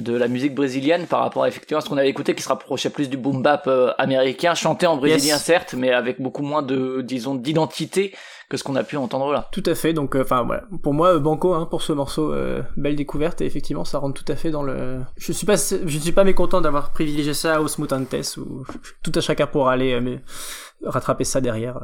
[0.00, 2.48] de la musique brésilienne par rapport à effectivement à ce qu'on avait écouté qui se
[2.48, 5.42] rapprochait plus du boom bap euh, américain, chanté en brésilien Yes.
[5.44, 8.14] certes, mais avec beaucoup moins de, disons, d'identité
[8.48, 9.48] que ce qu'on a pu entendre là.
[9.52, 9.92] Tout à fait.
[9.92, 10.64] Donc, euh, enfin voilà.
[10.82, 13.40] Pour moi, Banco, hein, pour ce morceau, euh, belle découverte.
[13.42, 14.98] Et effectivement, ça rentre tout à fait dans le.
[15.16, 18.64] Je suis pas, je suis pas mécontent d'avoir privilégié ça au Smooth and Test ou
[19.04, 20.20] tout à chacun pour aller mais
[20.84, 21.78] rattraper ça derrière.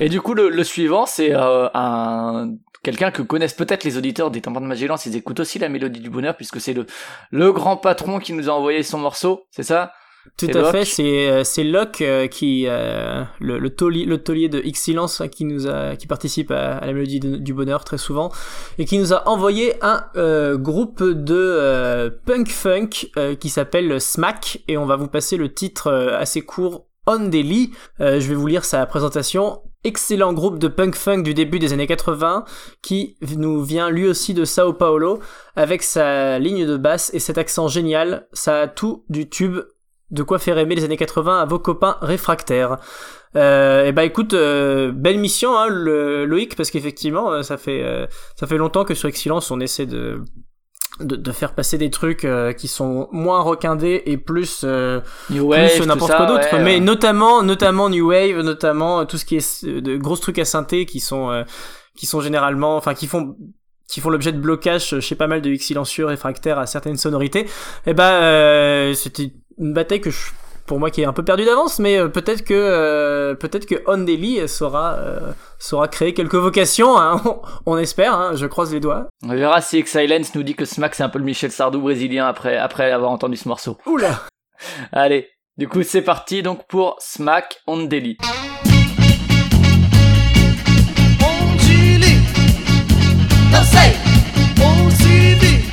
[0.00, 4.30] Et du coup, le, le suivant, c'est euh, un quelqu'un que connaissent peut-être les auditeurs
[4.30, 6.86] des Tampons de Magellan, ils écoutent aussi la mélodie du bonheur, puisque c'est le,
[7.30, 9.92] le grand patron qui nous a envoyé son morceau, c'est ça?
[10.36, 10.72] Tout à Locke?
[10.72, 10.84] fait.
[10.84, 15.22] C'est euh, c'est Locke euh, qui euh, le le taulier, le taulier de X Silence
[15.22, 18.30] hein, qui nous a qui participe à, à la mélodie de- du bonheur très souvent
[18.76, 23.98] et qui nous a envoyé un euh, groupe de euh, punk funk euh, qui s'appelle
[24.02, 27.70] Smack et on va vous passer le titre euh, assez court On Daily.
[28.00, 29.62] Euh, je vais vous lire sa présentation.
[29.84, 32.44] Excellent groupe de punk funk du début des années 80
[32.82, 35.20] qui nous vient lui aussi de Sao Paulo
[35.54, 38.26] avec sa ligne de basse et cet accent génial.
[38.32, 39.60] Ça a tout du tube
[40.10, 42.78] de quoi faire aimer les années 80 à vos copains réfractaires.
[43.36, 48.06] Euh, et bah écoute, euh, belle mission hein, Loïc, parce qu'effectivement, euh, ça fait euh,
[48.36, 50.22] ça fait longtemps que sur Excellence on essaie de
[51.00, 55.48] de, de faire passer des trucs euh, qui sont moins requindés et plus euh, New
[55.48, 56.52] Wave, plus n'importe quoi d'autre.
[56.52, 60.16] ouais, mais notamment notamment new wave notamment euh, tout ce qui est euh, de gros
[60.16, 61.44] trucs à synthé qui sont euh,
[61.96, 63.36] qui sont généralement enfin qui font
[63.88, 67.46] qui font l'objet de blocage chez pas mal de X silencieux réfractaires à certaines sonorités.
[67.86, 70.18] Et ben euh, c'était une bataille que je
[70.68, 73.82] pour moi qui est un peu perdu d'avance mais euh, peut-être que euh, peut-être que
[73.86, 77.40] On Daily saura euh, saura créer quelques vocations hein, on,
[77.74, 80.94] on espère hein, je croise les doigts On verra si X-Silence nous dit que Smack
[80.94, 83.78] c'est un peu le Michel Sardou brésilien après, après avoir entendu ce morceau.
[83.86, 84.20] oula
[84.92, 88.18] Allez, du coup c'est parti donc pour Smack on Daily.
[91.20, 92.14] Onde li?
[93.50, 93.92] Não sei.
[94.62, 95.64] Onde li?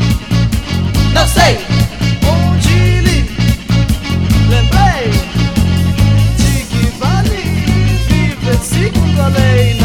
[1.14, 1.65] Não sei.
[9.16, 9.85] Dalej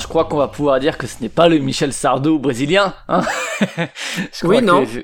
[0.00, 2.94] je crois qu'on va pouvoir dire que ce n'est pas le Michel Sardou brésilien.
[3.08, 3.20] Hein
[4.32, 4.84] Je Oui, non.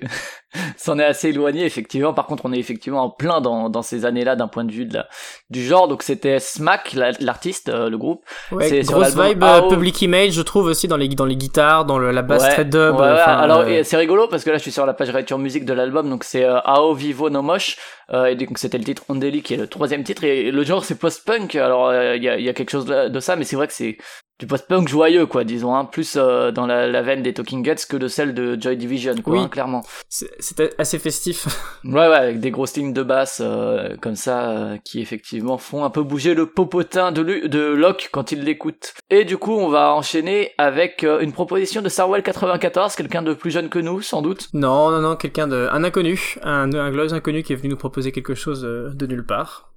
[0.78, 2.14] S'en est assez éloigné effectivement.
[2.14, 4.86] Par contre, on est effectivement en plein dans, dans ces années-là d'un point de vue
[4.86, 5.06] de la-
[5.50, 5.86] du genre.
[5.86, 8.24] Donc c'était Smack, la- l'artiste, euh, le groupe.
[8.52, 9.68] Ouais, C'est sur grosse l'album vibe euh, AO.
[9.68, 12.48] public image, je trouve aussi dans les dans les guitares, dans le, la basse Ouais,
[12.54, 12.94] très dub.
[12.98, 15.66] ouais, Alors euh, c'est rigolo parce que là je suis sur la page Retour Music
[15.66, 17.76] de l'album donc c'est euh, Ao Vivo No Mosh
[18.14, 20.84] euh, et donc c'était le titre Ondeli qui est le troisième titre et le genre
[20.86, 23.44] c'est post-punk alors euh, il y, a, il y a quelque chose de ça mais
[23.44, 23.98] c'est vrai que c'est
[24.38, 27.86] du post-punk joyeux quoi disons hein, plus euh, dans la, la veine des Talking Heads
[27.88, 29.38] que de celle de Joy Division quoi Oui.
[29.40, 31.46] hein, clairement c'est- c'était assez festif.
[31.84, 35.84] ouais ouais avec des grosses lignes de basse euh, comme ça euh, qui effectivement font
[35.84, 39.68] un peu bouger le popotin de, de Locke quand il l'écoute et du coup on
[39.68, 44.02] va enchaîner avec euh, une proposition de Sarwell 94 quelqu'un de plus jeune que nous
[44.02, 47.70] sans doute Non, non, non, quelqu'un de, un inconnu, un, un inconnu qui est venu
[47.70, 49.70] nous proposer quelque chose de nulle part.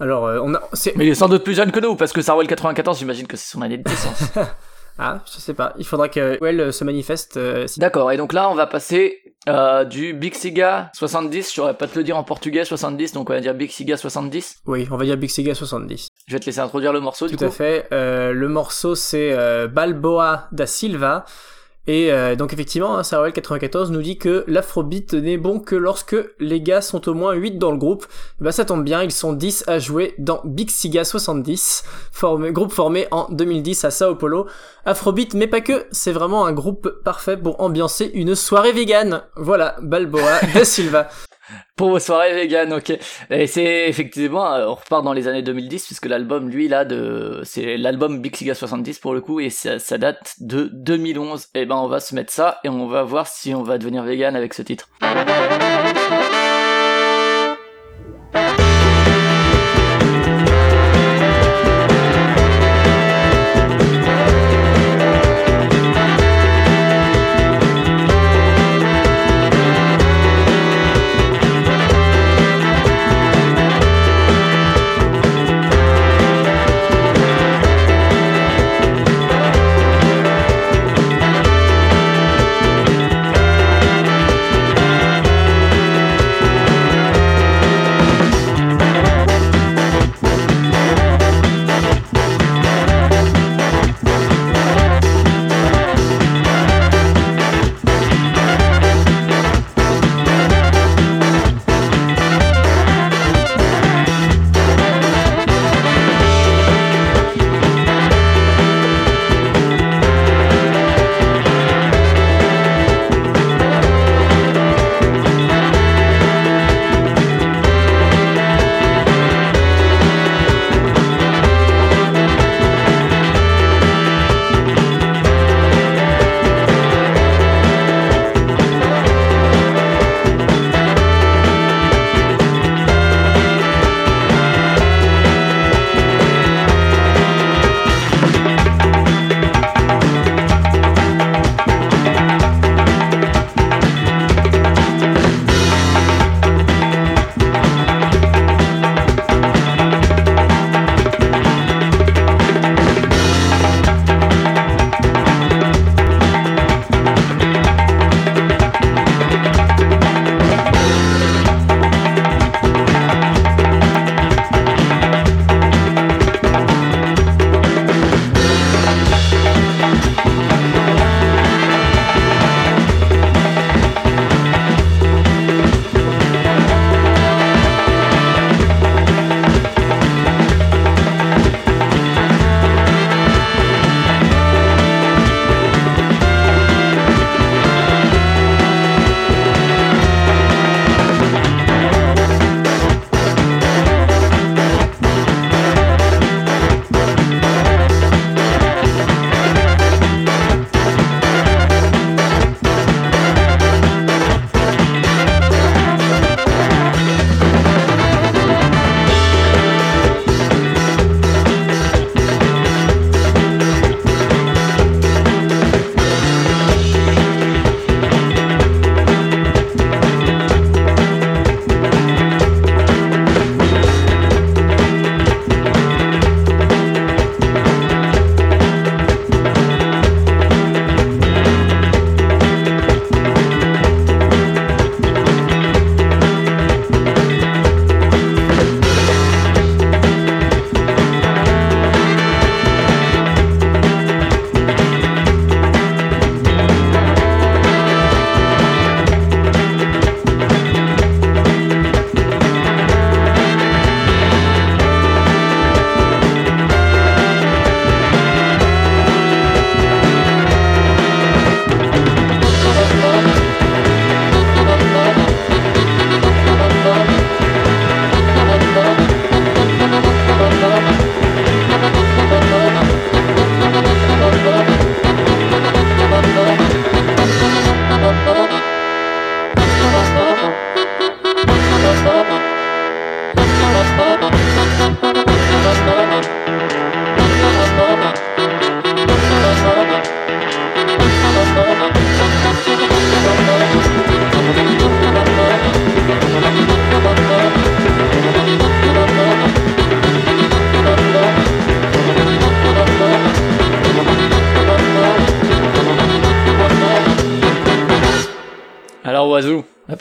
[0.00, 2.12] Alors, euh, on a, c'est, Mais il est sans doute plus jeune que nous, parce
[2.12, 4.24] que Sarwell 94, j'imagine que c'est son année de naissance.
[4.98, 7.36] ah, je sais pas, il faudra que Well euh, se manifeste.
[7.36, 9.18] euh, si- D'accord, et donc là, on va passer
[9.48, 13.30] euh, du Big Siga 70, je saurais pas te le dire en portugais, 70, donc
[13.30, 14.56] on va dire Big Siga 70.
[14.66, 16.08] Oui, on va dire Big Siga 70.
[16.26, 17.54] Je vais te laisser introduire le morceau, du Tout à coup.
[17.54, 17.86] fait.
[17.92, 21.24] Euh, le morceau c'est euh, Balboa da Silva.
[21.86, 26.16] Et euh, donc effectivement, hein, Sarwell 94 nous dit que l'afrobeat n'est bon que lorsque
[26.40, 28.06] les gars sont au moins 8 dans le groupe.
[28.40, 32.72] Bah ça tombe bien, ils sont 10 à jouer dans Big Siga 70, formé, groupe
[32.72, 34.46] formé en 2010 à Sao Paulo.
[34.84, 39.22] Afrobeat, mais pas que, c'est vraiment un groupe parfait pour ambiancer une soirée vegan.
[39.36, 41.08] Voilà, Balboa da Silva.
[41.76, 42.98] Pour vos soirées vegan, ok.
[43.30, 47.40] Et c'est effectivement, euh, on repart dans les années 2010, puisque l'album, lui, là, de,
[47.44, 51.48] c'est l'album Big Siga 70 pour le coup, et ça, ça date de 2011.
[51.54, 54.02] Et ben, on va se mettre ça, et on va voir si on va devenir
[54.02, 54.88] vegan avec ce titre.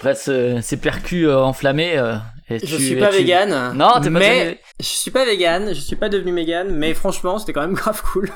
[0.05, 1.97] Après ce- ces percus euh, enflammés.
[1.97, 2.15] euh,
[2.49, 3.73] et Je tu- suis pas tu- vegan.
[3.75, 4.55] Non, t'es pas mais vegan.
[4.79, 8.01] je suis pas vegan, je suis pas devenu vegan, mais franchement, c'était quand même grave
[8.13, 8.29] cool.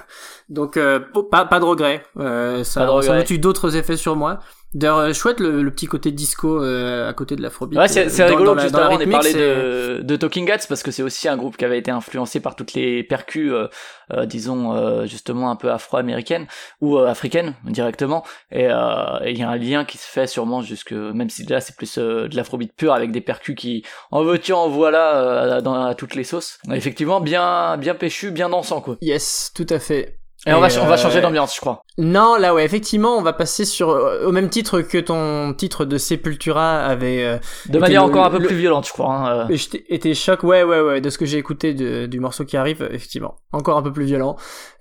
[0.49, 0.99] Donc euh,
[1.31, 2.01] pas pas de regret.
[2.17, 3.25] Euh, ça, Pas de ça a regret.
[3.35, 4.39] eu d'autres effets sur moi.
[4.75, 7.79] D'ailleurs, euh, chouette le, le petit côté disco euh, à côté de l'afrobeat.
[7.79, 10.83] Ouais, c'est euh, rigolo dans juste avant on rythmique, parlé de, de Talking Heads parce
[10.83, 13.67] que c'est aussi un groupe qui avait été influencé par toutes les percus, euh,
[14.13, 16.45] euh, disons euh, justement un peu afro-américaines
[16.81, 18.23] ou euh, africaines directement.
[18.51, 21.45] Et euh, et il y a un lien qui se fait sûrement jusque même si
[21.47, 25.15] là c'est plus euh, de l'afrobeat pur avec des percus qui en veux-tu en voilà
[25.15, 26.59] euh, dans à toutes les sauces.
[26.71, 28.97] Effectivement bien bien péchu, bien dansant quoi.
[29.01, 30.19] Yes, tout à fait.
[30.45, 31.83] Et, on va Et, on va euh, changer d'ambiance je crois.
[32.01, 35.83] Non, là ouais, effectivement, on va passer sur euh, au même titre que ton titre
[35.83, 37.37] de Sepultura avait euh,
[37.67, 39.13] De manière le- encore un peu le- plus violente je crois.
[39.13, 39.45] Hein, euh.
[39.49, 40.43] j'étais- était choc.
[40.43, 43.77] Ouais, ouais, ouais, de ce que j'ai écouté de- du morceau qui arrive, effectivement, encore
[43.77, 44.37] un peu plus violent.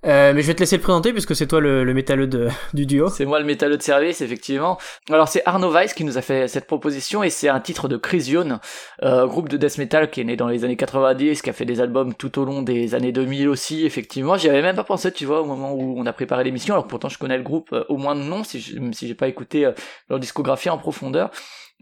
[0.07, 2.49] Euh, mais je vais te laisser le présenter puisque c'est toi le, le métalleux de,
[2.73, 3.09] du duo.
[3.09, 4.79] C'est moi le métalleux de service, effectivement.
[5.11, 7.97] Alors c'est Arno Weiss qui nous a fait cette proposition et c'est un titre de
[7.97, 8.61] Chrysion,
[9.03, 11.64] euh, groupe de death metal qui est né dans les années 90, qui a fait
[11.64, 14.37] des albums tout au long des années 2000 aussi, effectivement.
[14.37, 16.87] J'y avais même pas pensé, tu vois, au moment où on a préparé l'émission, alors
[16.87, 19.29] pourtant je connais le groupe euh, au moins de nom, si je- si j'ai pas
[19.29, 19.73] écouté euh,
[20.09, 21.31] leur discographie en profondeur.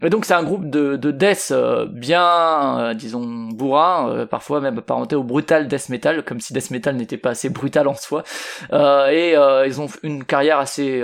[0.03, 5.15] Et donc c'est un groupe de, de death euh, bien, disons, bourrin, parfois même apparenté
[5.15, 8.23] au brutal death metal, comme si death metal n'était pas assez brutal en soi.
[8.71, 9.33] Et
[9.65, 11.03] ils ont une carrière assez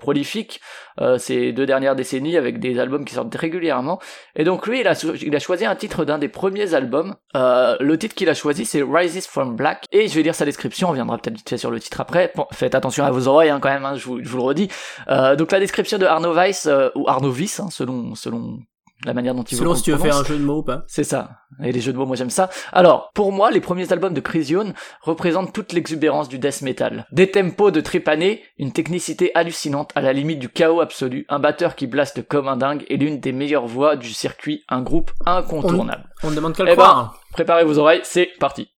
[0.00, 0.60] prolifique
[1.00, 3.98] euh, ces deux dernières décennies avec des albums qui sortent régulièrement.
[4.36, 7.16] Et donc lui, il a, choisi un titre d'un des premiers albums.
[7.36, 9.84] Euh, le titre qu'il a choisi, c'est Rises from Black.
[9.92, 12.32] Et je vais lire sa description, on reviendra peut-être vite fait sur le titre après.
[12.34, 14.42] Bon, faites attention à vos oreilles hein, quand même, hein, je, vous, je vous le
[14.42, 14.68] redis.
[15.08, 18.58] Euh, donc la description de Arno Weiss, euh, ou Arno Weiss, hein, selon, selon
[19.04, 20.84] la manière dont il Selon si tu veux faire un jeu de mots ou pas.
[20.86, 21.30] C'est ça.
[21.62, 22.50] Et les jeux de mots, moi j'aime ça.
[22.72, 24.72] Alors, pour moi, les premiers albums de Chrysion
[25.02, 27.06] représentent toute l'exubérance du death metal.
[27.12, 31.74] Des tempos de trépané, une technicité hallucinante à la limite du chaos absolu, un batteur
[31.74, 36.08] qui blaste comme un dingue et l'une des meilleures voix du circuit, un groupe incontournable.
[36.22, 37.20] On ne demande qu'à Eh le ben, croire.
[37.32, 38.68] préparez vos oreilles, c'est parti.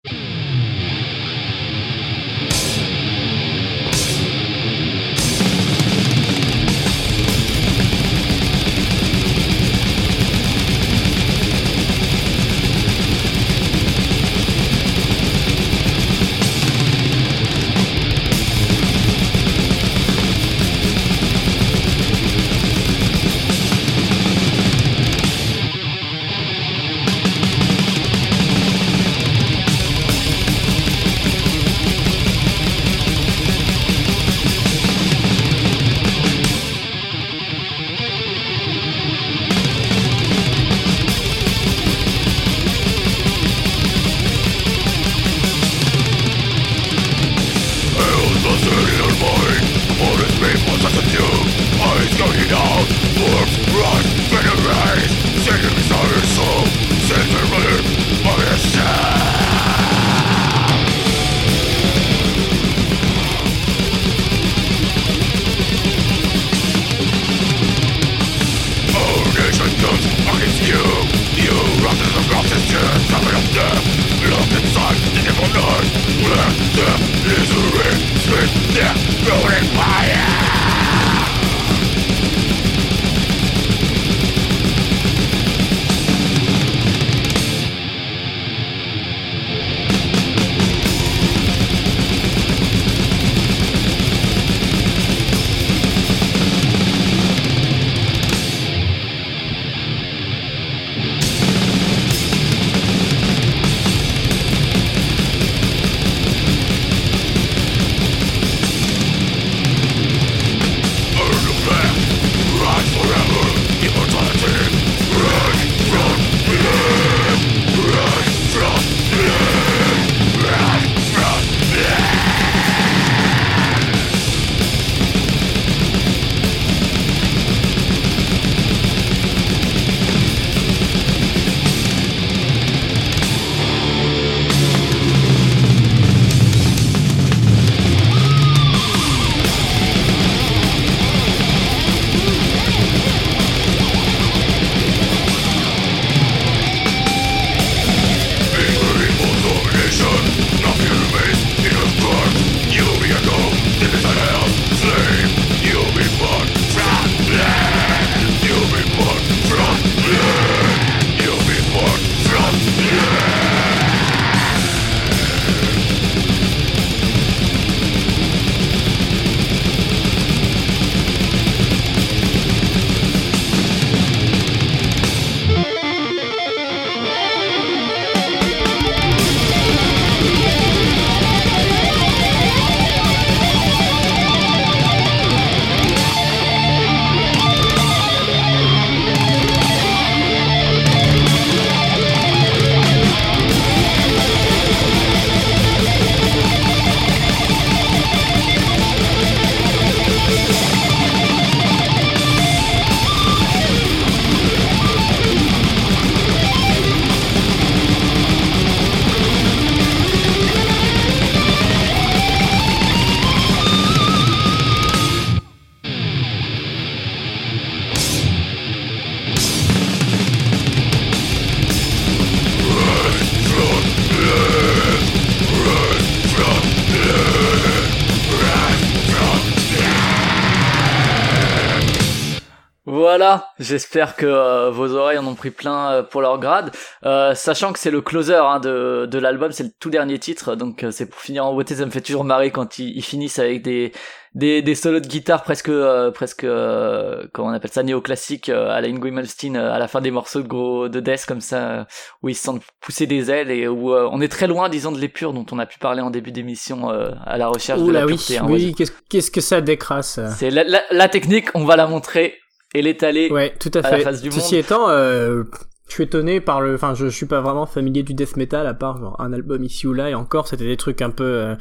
[233.75, 236.71] J'espère que euh, vos oreilles en ont pris plein euh, pour leur grade,
[237.05, 240.55] Euh, sachant que c'est le closer hein, de, de l'album, c'est le tout dernier titre,
[240.55, 243.03] donc euh, c'est pour finir en beauté, ça me fait toujours marrer quand ils, ils
[243.03, 243.93] finissent avec des,
[244.35, 248.71] des, des solos de guitare presque, euh, presque euh, comment on appelle ça, néoclassique euh,
[248.71, 251.41] à la Ingrid Malmsteen euh, à la fin des morceaux de gros de death comme
[251.41, 251.87] ça,
[252.23, 254.93] où ils se sentent pousser des ailes et où euh, on est très loin, disons,
[254.93, 257.93] de l'épure dont on a pu parler en début d'émission euh, à la recherche de
[257.93, 258.39] la oui, pureté.
[258.39, 258.47] hein.
[258.49, 258.75] oui,
[259.11, 260.21] qu'est-ce que ça décrasse.
[260.39, 262.35] C'est la, la, la technique, on va la montrer
[262.75, 263.31] et l'étaler.
[263.31, 264.03] Ouais, tout à à la fait.
[264.03, 264.65] face du Ceci monde.
[264.65, 265.45] étant, euh,
[265.89, 268.67] je suis étonné par le, enfin, je, je suis pas vraiment familier du death metal
[268.67, 271.25] à part genre un album ici ou là et encore, c'était des trucs un peu,
[271.25, 271.55] euh,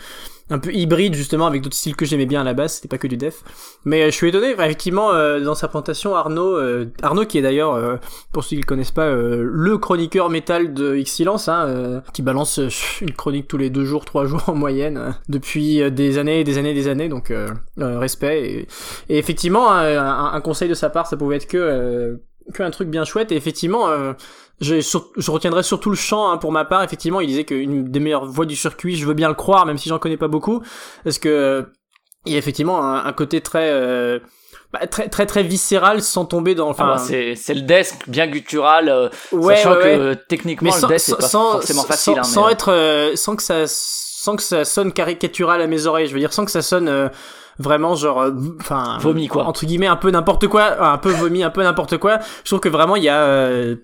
[0.49, 2.73] un peu hybrides justement avec d'autres styles que j'aimais bien à la base.
[2.75, 3.43] C'était pas que du death.
[3.85, 7.41] Mais euh, je suis étonné, effectivement, euh, dans sa présentation, Arnaud, euh, Arnaud qui est
[7.41, 7.97] d'ailleurs, euh,
[8.31, 12.59] pour ceux qui le connaissent pas, euh, le chroniqueur métal de X-Silence, hein, qui balance
[13.01, 16.73] une chronique tous les deux jours, trois jours en moyenne depuis des années, des années,
[16.73, 17.09] des années.
[17.09, 17.33] Donc
[17.77, 18.67] respect.
[19.09, 22.63] Et, et effectivement, un- un conseil de sa part, ça pouvait être que euh, que
[22.63, 23.31] un truc bien chouette.
[23.31, 24.13] Et effectivement, euh,
[24.61, 26.83] j'ai sur- je retiendrai surtout le chant hein, pour ma part.
[26.83, 29.77] Effectivement, il disait qu'une des meilleures voix du circuit, je veux bien le croire, même
[29.77, 30.61] si j'en connais pas beaucoup,
[31.03, 31.65] parce que
[32.25, 34.19] il y a effectivement un, un côté très euh,
[34.71, 37.95] bah, très très très viscéral sans tomber dans Ah enfin bah, c'est c'est le death
[38.07, 41.51] bien guttural, euh, ouais, sachant ouais, que euh, techniquement sans, le death c'est pas sans-
[41.53, 42.19] forcément sans- facile.
[42.19, 45.67] hein, sans mais, euh, être euh, sans que ça sans que ça sonne caricatural à
[45.67, 47.09] mes oreilles je veux dire sans que ça sonne euh,
[47.59, 49.45] vraiment genre euh, enfin Vomi, quoi.
[49.45, 52.59] entre guillemets un peu n'importe quoi un peu vomi un peu n'importe quoi je trouve
[52.59, 53.75] que vraiment il y a euh,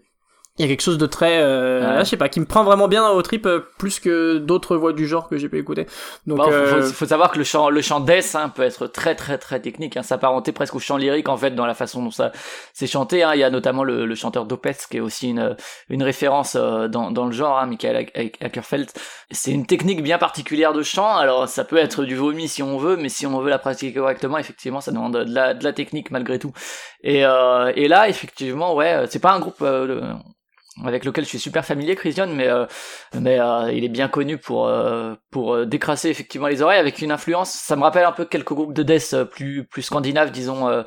[0.59, 1.99] il y a quelque chose de très euh, Ouais.
[1.99, 4.91] je sais pas qui me prend vraiment bien au trip euh, plus que d'autres voix
[4.93, 5.87] du genre que j'ai pu écouter
[6.27, 8.63] donc Bon, faut- euh, faut, faut savoir que le chant, le chant death hein, peut
[8.63, 11.73] être très très très technique, hein, s'apparenter presque au chant lyrique en fait dans la
[11.73, 12.31] façon dont ça
[12.73, 13.23] c'est chanté.
[13.23, 13.31] Hein.
[13.33, 15.55] Il y a notamment le, le chanteur d'Opeth qui est aussi une
[15.89, 18.89] une référence euh, dans dans le genre, hein, Michael Ac- Ackerfeld.
[19.31, 21.15] C'est une technique bien particulière de chant.
[21.15, 23.93] Alors ça peut être du vomi si on veut, mais si on veut la pratiquer
[23.99, 26.51] correctement, effectivement, ça demande de la de la technique malgré tout.
[27.03, 30.01] Et euh, et là effectivement, ouais, c'est pas un groupe euh,
[30.85, 32.65] avec lequel je suis super familier, Christian, mais euh,
[33.19, 37.01] mais euh, il est bien connu pour euh, pour euh, décrasser effectivement les oreilles avec
[37.01, 37.51] une influence.
[37.51, 40.83] Ça me rappelle un peu quelques groupes de death euh, plus plus scandinaves, disons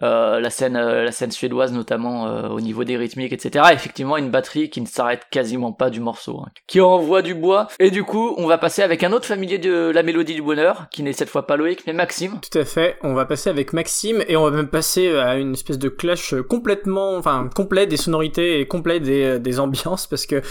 [0.00, 3.64] la scène euh, la scène suédoise notamment euh, au niveau des rythmiques, etc.
[3.72, 7.68] Effectivement, une batterie qui ne s'arrête quasiment pas du morceau, hein, qui envoie du bois.
[7.78, 10.86] Et du coup, on va passer avec un autre familier de la mélodie du bonheur,
[10.90, 12.38] qui n'est cette fois pas Loïc, mais Maxime.
[12.40, 12.96] Tout à fait.
[13.02, 16.34] On va passer avec Maxime et on va même passer à une espèce de clash
[16.48, 20.42] complètement, enfin complet des sonorités et complet des, des ambiances parce que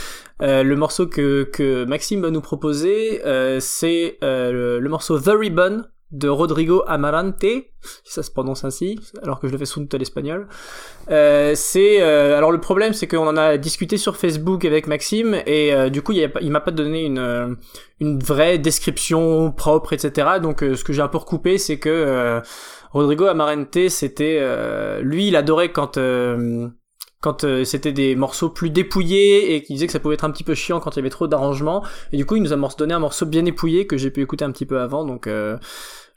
[0.42, 5.20] euh, le morceau que, que Maxime va nous proposer, euh, c'est euh, le, le morceau
[5.20, 7.64] The Ribbon de Rodrigo Amarante, si
[8.04, 10.48] ça se prononce ainsi, alors que je le fais sous à l'espagnol.
[11.12, 15.36] Euh, c'est euh, alors le problème c'est qu'on en a discuté sur Facebook avec Maxime
[15.46, 17.54] et euh, du coup il, il m'a pas donné une euh,
[18.00, 20.28] une vraie description propre etc.
[20.42, 22.42] Donc euh, ce que j'ai un peu recoupé c'est que euh,
[22.92, 24.42] Rodrigo Amarante c'était
[25.02, 26.00] lui il adorait quand
[27.22, 30.46] quand c'était des morceaux plus dépouillés et qu'il disait que ça pouvait être un petit
[30.46, 32.94] peu chiant quand il y avait trop d'arrangements et du coup il nous a donné
[32.94, 35.58] un morceau bien épouillé que j'ai pu écouter un petit peu avant donc euh,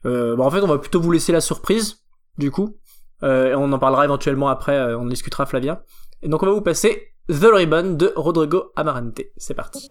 [0.04, 2.02] euh, bon, en fait on va plutôt vous laisser la surprise
[2.38, 2.76] du coup
[3.22, 5.80] euh, et on en parlera éventuellement après, euh, on discutera Flavien.
[6.22, 9.20] Et donc on va vous passer The Ribbon de Rodrigo Amarante.
[9.36, 9.88] C'est parti.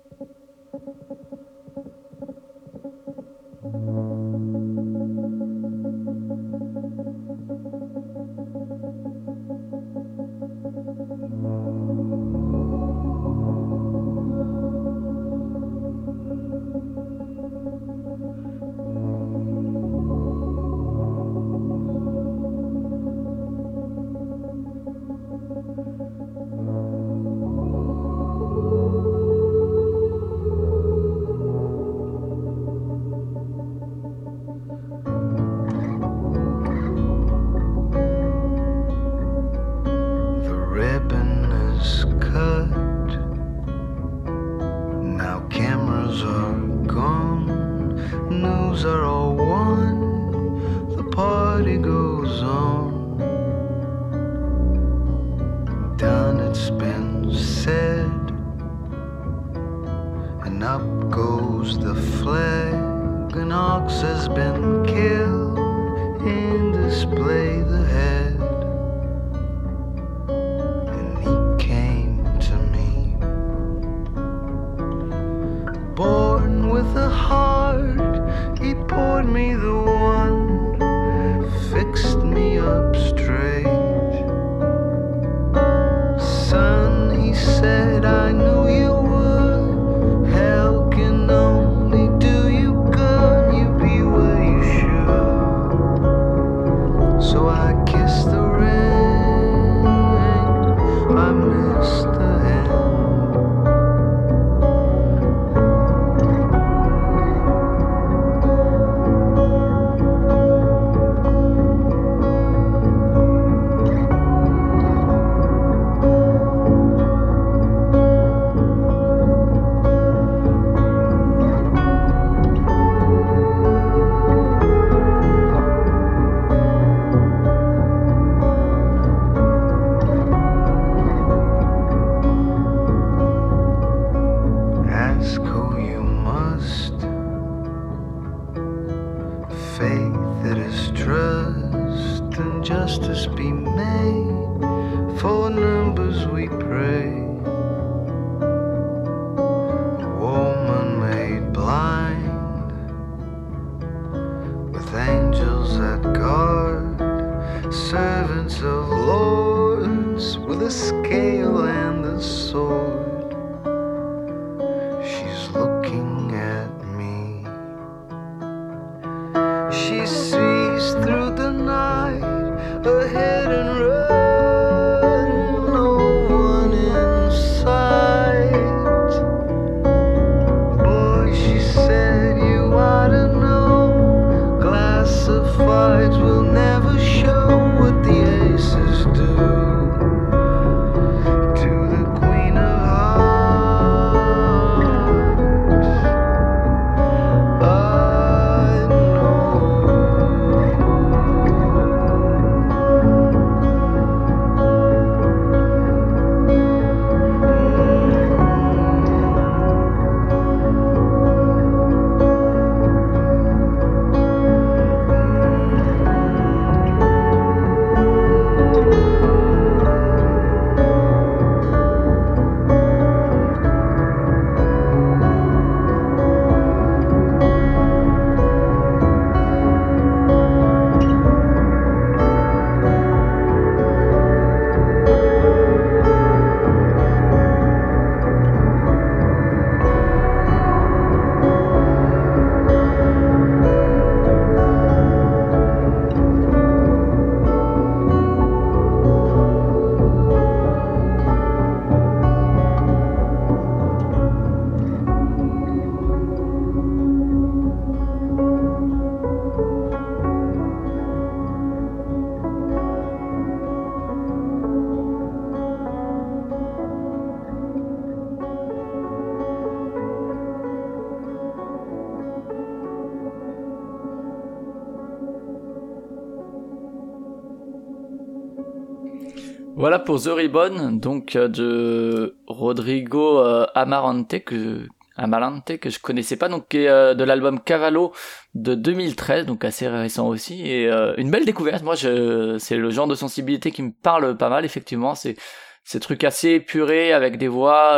[279.81, 286.35] Voilà pour The Ribbon, donc euh, de Rodrigo euh, Amarante que Amalante que je connaissais
[286.35, 288.13] pas, donc qui est euh, de l'album Cavallo
[288.53, 291.81] de 2013, donc assez récent aussi, et une belle découverte.
[291.81, 295.15] Moi, c'est le genre de sensibilité qui me parle pas mal, effectivement.
[295.15, 295.35] C'est
[295.83, 297.93] ces trucs assez épurés avec des voix.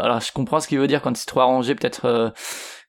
[0.00, 2.32] alors, je comprends ce qu'il veut dire quand c'est trop arrangé, peut-être.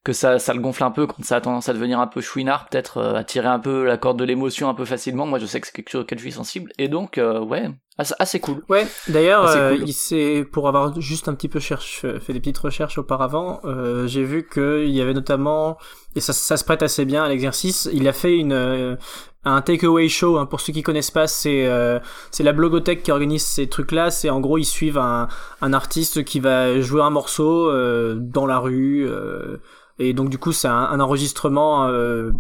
[0.04, 2.22] que ça, ça le gonfle un peu quand ça a tendance à devenir un peu
[2.22, 5.26] chouinard, peut-être euh, attirer un peu la corde de l'émotion un peu facilement.
[5.26, 7.68] Moi, je sais que c'est quelque chose auquel je suis sensible, et donc ouais,
[7.98, 8.64] assez, assez cool.
[8.70, 12.40] Ouais, d'ailleurs, Ah, euh, il s'est, pour avoir juste un petit peu cherche, fait des
[12.40, 15.78] petites recherches auparavant, euh, j'ai vu qu'il y avait notamment,
[16.16, 18.96] et ça, ça se prête assez bien à l'exercice, il a fait une, euh,
[19.44, 22.00] un takeaway show, hein, pour ceux qui connaissent pas, c'est, euh,
[22.32, 25.28] c'est la blogothèque qui organise ces trucs-là, c'est en gros, ils suivent un,
[25.62, 29.58] un artiste qui va jouer un morceau euh, dans la rue, euh,
[30.00, 32.32] et donc du coup, c'est un, un enregistrement, euh,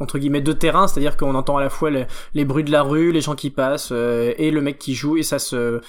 [0.00, 3.12] entre guillemets de terrain, c'est-à-dire qu'on entend à la fois les, bruits de la rue,
[3.12, 5.80] les gens qui passent euh, et le mec qui joue et ça se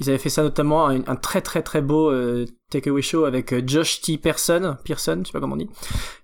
[0.00, 3.52] ils avaient fait ça notamment un, un très très très beau euh, takeaway show avec
[3.52, 5.68] euh, Josh T Pearson, Pearson, je sais pas comment on dit,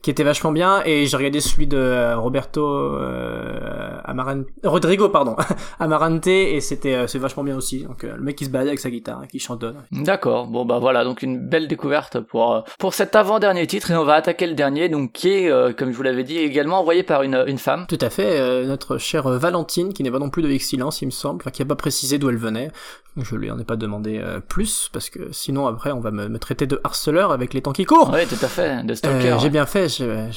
[0.03, 5.37] qui était vachement bien et j'ai regardé celui de euh, Roberto euh, Amarante, Rodrigo pardon,
[5.79, 7.85] Amarante et c'était euh, c'est vachement bien aussi.
[7.85, 9.77] Donc euh, le mec qui se balade avec sa guitare, qui chantonne.
[9.93, 10.47] D'accord.
[10.47, 14.05] Bon bah voilà, donc une belle découverte pour euh, pour cet avant-dernier titre et on
[14.05, 17.03] va attaquer le dernier, donc qui est, euh, comme je vous l'avais dit, également envoyé
[17.03, 17.87] par une une femme.
[17.89, 21.07] Tout à fait, euh, notre chère Valentine, qui n'est pas non plus de Excellence, il
[21.07, 22.71] me semble, enfin, qui a pas précisé d'où elle venait.
[23.17, 26.29] Je lui en ai pas demandé euh, plus, parce que sinon après on va me,
[26.29, 28.11] me traiter de harceleur avec les temps qui courent.
[28.13, 29.37] Ouais, tout à fait, de Euh, stalker.
[29.39, 29.51] j'ai ouais.
[29.51, 29.87] bien fait,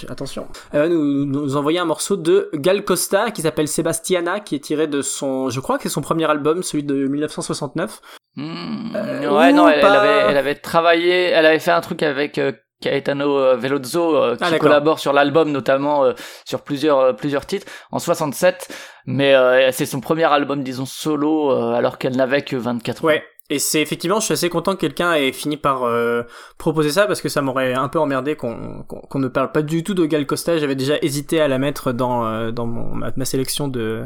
[0.10, 0.48] attention.
[0.74, 4.88] Euh, nous, nous envoyer un morceau de Gal Costa qui s'appelle Sebastiana, qui est tiré
[4.88, 8.02] de son, je crois que c'est son premier album, celui de 1969.
[8.36, 12.40] Hmm, Euh, ouais, non, elle, avait, elle avait travaillé, elle avait fait un truc avec
[12.40, 12.52] euh,
[12.84, 16.14] Caetano euh, Veloso, euh, qui Ah, collabore sur l'album, notamment euh,
[16.46, 18.68] sur plusieurs plusieurs titres, en 67.
[19.06, 23.08] Mais euh, c'est son premier album, disons solo, euh, alors qu'elle n'avait que 24 ans.
[23.08, 23.24] Ouais.
[23.50, 26.24] Et c'est effectivement, je suis assez content que quelqu'un ait fini par euh,
[26.58, 29.62] proposer ça parce que ça m'aurait un peu emmerdé qu'on qu'on qu'on ne parle pas
[29.62, 30.58] du tout de Gal Costa.
[30.58, 34.06] J'avais déjà hésité à la mettre dans dans mon, ma, ma sélection de,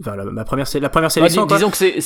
[0.00, 1.42] enfin la, ma première la première Ouais, sélection.
[1.42, 1.56] dis- quoi.
[1.58, 2.00] disons que c'est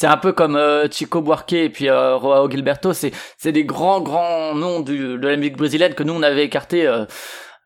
[0.00, 3.64] c'est- un peu comme euh, Chico Buarque et puis euh, Joao Gilberto, c'est c'est des
[3.64, 7.04] grands grands noms du, de la musique brésilienne que nous on avait écartés euh,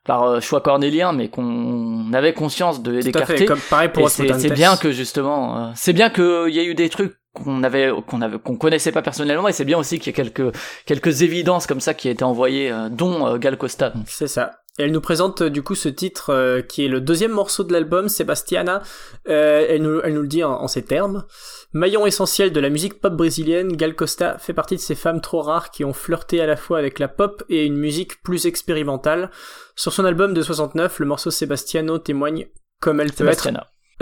[0.05, 3.35] par euh, choix cornélien, mais qu'on avait conscience de d'écarter.
[3.47, 6.75] Comme pareil pour Os c'est bien que justement, euh, c'est bien qu'il y ait eu
[6.75, 10.09] des trucs qu'on avait qu'on avait qu'on connaissait pas personnellement et c'est bien aussi qu'il
[10.09, 10.55] y ait quelques
[10.87, 13.93] quelques évidences comme ça qui aient été envoyées, euh, dont euh, Gal Costa.
[14.07, 14.53] C'est ça.
[14.77, 17.73] Elle nous présente euh, du coup ce titre euh, qui est le deuxième morceau de
[17.73, 18.83] l'album, Sebastiana.
[19.29, 21.25] Euh, elle, nous, elle nous le dit en, en ces termes.
[21.73, 25.43] Maillon essentiel de la musique pop brésilienne, Gal Costa fait partie de ces femmes trop
[25.43, 29.31] rares qui ont flirté à la fois avec la pop et une musique plus expérimentale.
[29.77, 32.49] Sur son album de 69, le morceau Sebastiano témoigne
[32.81, 33.49] comme elle peut être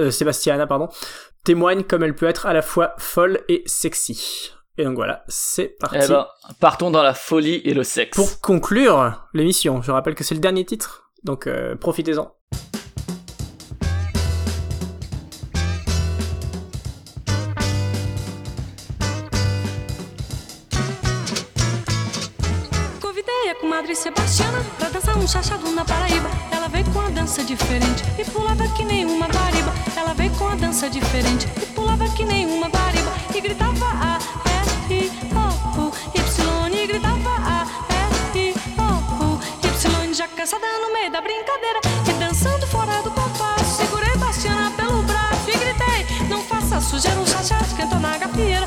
[0.00, 0.88] euh, Sebastiana, pardon,
[1.44, 4.52] témoigne comme elle peut être à la fois folle et sexy.
[4.78, 5.98] Et donc voilà, c'est parti.
[6.02, 6.26] Eh ben,
[6.58, 8.16] partons dans la folie et le sexe.
[8.16, 12.34] Pour conclure l'émission, je rappelle que c'est le dernier titre, donc euh, profitez-en.
[23.60, 26.28] Comadre Sebastiana pra dançar um chachado na Paraíba.
[26.50, 29.72] Ela veio com a dança diferente e pulava que nem uma guariba.
[29.96, 33.12] Ela veio com a dança diferente e pulava que nem uma guariba.
[33.34, 33.81] E gritava
[40.42, 43.76] cansada no meio da brincadeira e dançando fora do compasso.
[43.76, 48.66] Segurei Bastiana pelo braço e gritei: Não faça sujeira, um chachado esquentou na gafieira.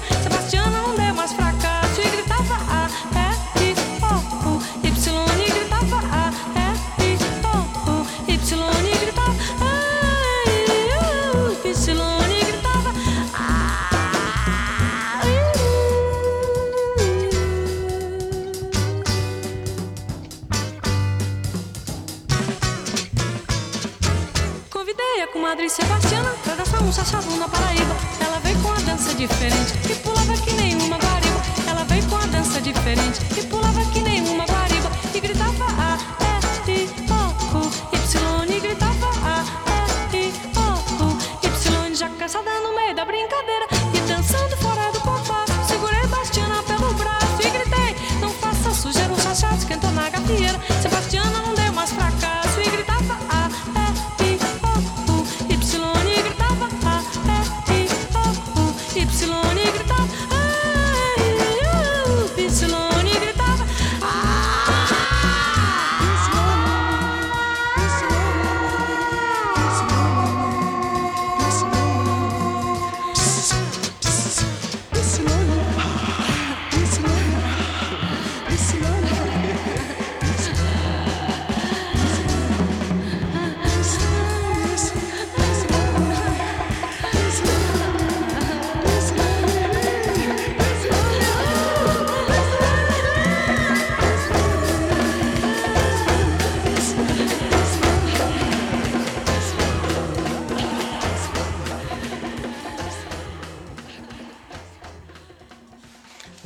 [26.86, 27.96] Um chachado na Paraíba.
[28.20, 31.42] Ela veio com a dança diferente e pulava que nem uma guariba.
[31.68, 33.65] Ela veio com a dança diferente e pulava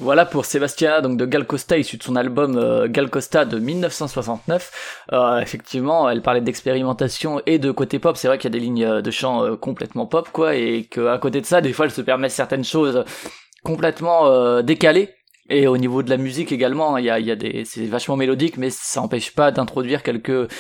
[0.10, 3.60] Voilà pour Sébastien donc de Gal Costa issu de son album euh, Gal Costa de
[3.60, 5.04] 1969.
[5.14, 8.18] Euh, effectivement, elle parlait d'expérimentation et de côté pop.
[8.18, 10.88] C'est vrai qu'il y a des lignes euh, de chant euh, complètement pop quoi et
[10.90, 13.06] qu'à côté de ça, des fois, elle se permet certaines choses
[13.64, 15.14] complètement décalées.
[15.52, 17.86] Et au niveau de la musique également, il y a, il y a des, c'est
[17.86, 20.52] vachement mélodique, mais ça n'empêche pas d'introduire quelques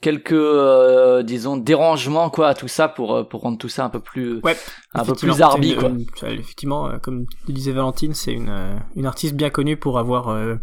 [0.00, 3.88] quelques euh, disons dérangements quoi à tout ça pour euh, pour rendre tout ça un
[3.90, 4.56] peu plus Ouais,
[4.94, 5.88] un peu effectivement, plus arbi quoi.
[5.88, 9.76] une- elle- effectivement, euh, comme le disait Valentine, c'est une, euh, une artiste bien connue
[9.76, 10.56] pour avoir, euh,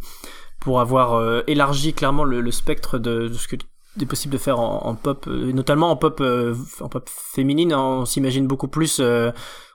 [0.59, 3.55] pour avoir euh, élargi clairement le, le spectre de, de ce que
[4.01, 7.73] est possible de faire en, en pop, euh, notamment en pop, euh, en pop féminine.
[7.75, 8.99] on s'imagine beaucoup plus.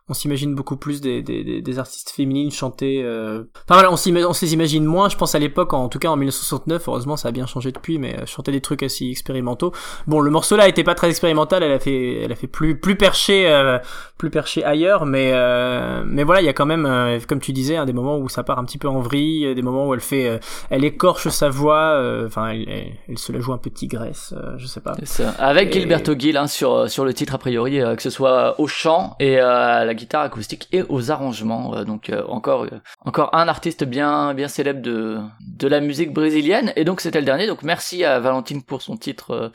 [0.09, 3.03] On s'imagine beaucoup plus des, des, des, des artistes féminines chanter.
[3.05, 3.45] Euh...
[3.69, 5.09] Enfin voilà, on, on se les imagine moins.
[5.09, 6.89] Je pense à l'époque, en tout cas en 1969.
[6.89, 9.73] Heureusement, ça a bien changé depuis, mais euh, chanter des trucs assez expérimentaux.
[10.07, 11.63] Bon, le morceau là était pas très expérimental.
[11.63, 13.79] Elle a fait, elle a fait plus plus perché, euh,
[14.17, 15.05] plus perché ailleurs.
[15.07, 17.93] Mais euh, mais voilà, il y a quand même, euh, comme tu disais, hein, des
[17.93, 20.39] moments où ça part un petit peu en vrille, des moments où elle fait, euh,
[20.71, 21.93] elle écorche sa voix.
[21.97, 24.35] euh, Enfin, elle, elle, elle se la joue un peu tigresse.
[24.37, 24.95] euh, je sais pas.
[25.05, 25.31] Ça.
[25.39, 28.67] Avec Et- Gilberto Gil hein, sur sur le titre a priori, que ce soit au
[28.67, 31.75] chant et à la guitare acoustique et aux arrangements.
[31.75, 36.13] euh, donc euh, encore euh, encore un artiste bien bien célèbre de de la musique
[36.13, 36.73] brésilienne.
[36.77, 37.47] Et donc c'était le dernier.
[37.47, 39.53] Donc merci à Valentine pour son titre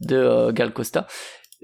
[0.00, 1.06] de Gal Costa.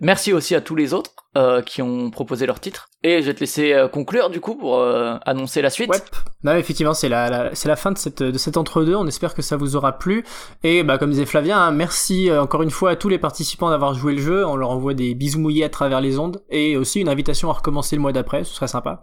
[0.00, 2.88] Merci aussi à tous les autres euh, qui ont proposé leur titre.
[3.02, 5.90] Et je vais te laisser euh, conclure du coup pour euh, annoncer la suite.
[5.90, 5.98] Ouais.
[6.42, 8.94] Non, effectivement, c'est la, la- c'est la fin de cette de cet entre-deux.
[8.94, 10.24] On espère que ça vous aura plu.
[10.64, 13.68] Et bah comme disait Flavien, hein, merci euh, encore une fois à tous les participants
[13.70, 14.46] d'avoir joué le jeu.
[14.46, 17.52] On leur envoie des bisous mouillés à travers les ondes et aussi une invitation à
[17.52, 18.44] recommencer le mois d'après.
[18.44, 19.02] Ce serait sympa.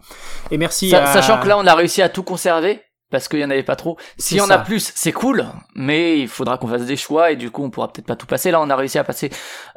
[0.52, 0.90] Et merci.
[0.90, 1.14] Sa- à...
[1.14, 2.82] Sachant que là on a réussi à tout conserver.
[3.10, 3.98] Parce qu'il y en avait pas trop.
[4.18, 7.36] S'il y en a plus, c'est cool, mais il faudra qu'on fasse des choix et
[7.36, 8.52] du coup on pourra peut-être pas tout passer.
[8.52, 9.30] Là, on a réussi à passer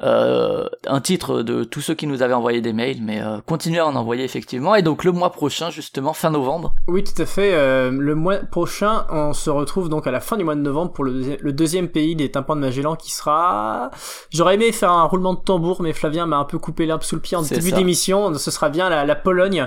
[0.03, 3.79] euh, un titre de tous ceux qui nous avaient envoyé des mails, mais euh, continuez
[3.81, 4.75] à en envoyer effectivement.
[4.75, 7.53] Et donc le mois prochain, justement fin novembre, Oui, tout à fait.
[7.55, 10.93] euh, le mois prochain, on se retrouve donc à la fin du mois de novembre
[10.93, 13.91] pour le, deuxi- le deuxième pays des tympans de Magellan qui sera...
[14.31, 17.15] J'aurais aimé faire un roulement de tambour, mais Flavien m'a un peu coupé l'herbe sous
[17.15, 18.33] le pied en début d'émission.
[18.35, 19.67] Ce sera bien la, la Pologne,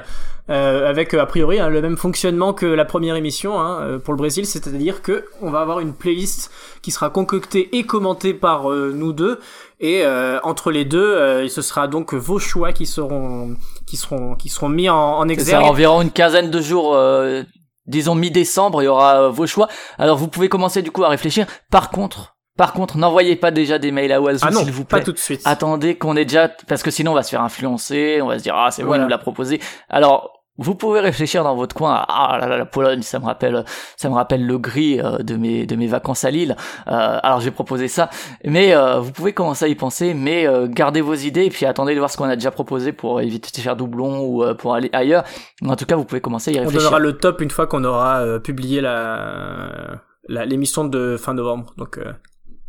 [0.50, 4.14] euh, avec a priori hein, le même fonctionnement que la première émission hein, euh, pour
[4.14, 6.52] le Brésil, c'est-à-dire que on va avoir une playlist
[6.82, 9.40] qui sera concoctée et commentée par euh, nous deux.
[9.80, 13.56] Et euh, entre les deux, euh, ce sera donc vos choix qui seront
[13.86, 15.64] qui seront qui seront mis en, en ça, exergue.
[15.66, 16.94] environ une quinzaine de jours.
[16.96, 17.44] euh,
[17.86, 19.68] Disons mi-décembre, il y aura euh, vos choix.
[19.98, 21.46] Alors vous pouvez commencer du coup à réfléchir.
[21.70, 24.86] Par contre, par contre, n'envoyez pas déjà des mails à Oiseau, Ah non, s'il vous
[24.86, 25.04] pas plaît.
[25.06, 25.42] tout de suite.
[25.44, 28.44] Attendez qu'on ait déjà, parce que sinon on va se faire influencer, on va se
[28.44, 29.02] dire ah c'est bon, Voilà.
[29.04, 29.60] il nous l'a proposé.
[29.90, 32.06] Alors vous pouvez réfléchir dans votre coin.
[32.08, 33.66] Ah là là, la Pologne, ça me rappelle,
[33.98, 36.56] ça me rappelle le gris euh, de mes de mes vacances à Lille.
[36.88, 38.10] Euh, alors j'ai proposé ça,
[38.46, 41.66] mais euh, vous pouvez commencer à y penser, mais euh, gardez vos idées et puis
[41.66, 44.54] attendez de voir ce qu'on a déjà proposé pour éviter de faire doublon ou euh,
[44.54, 45.24] pour aller ailleurs.
[45.66, 46.82] En tout cas, vous pouvez commencer à y On réfléchir.
[46.90, 51.74] donnera le top une fois qu'on aura euh, publié la la- l'émission de fin novembre.
[51.78, 52.14] Donc euh,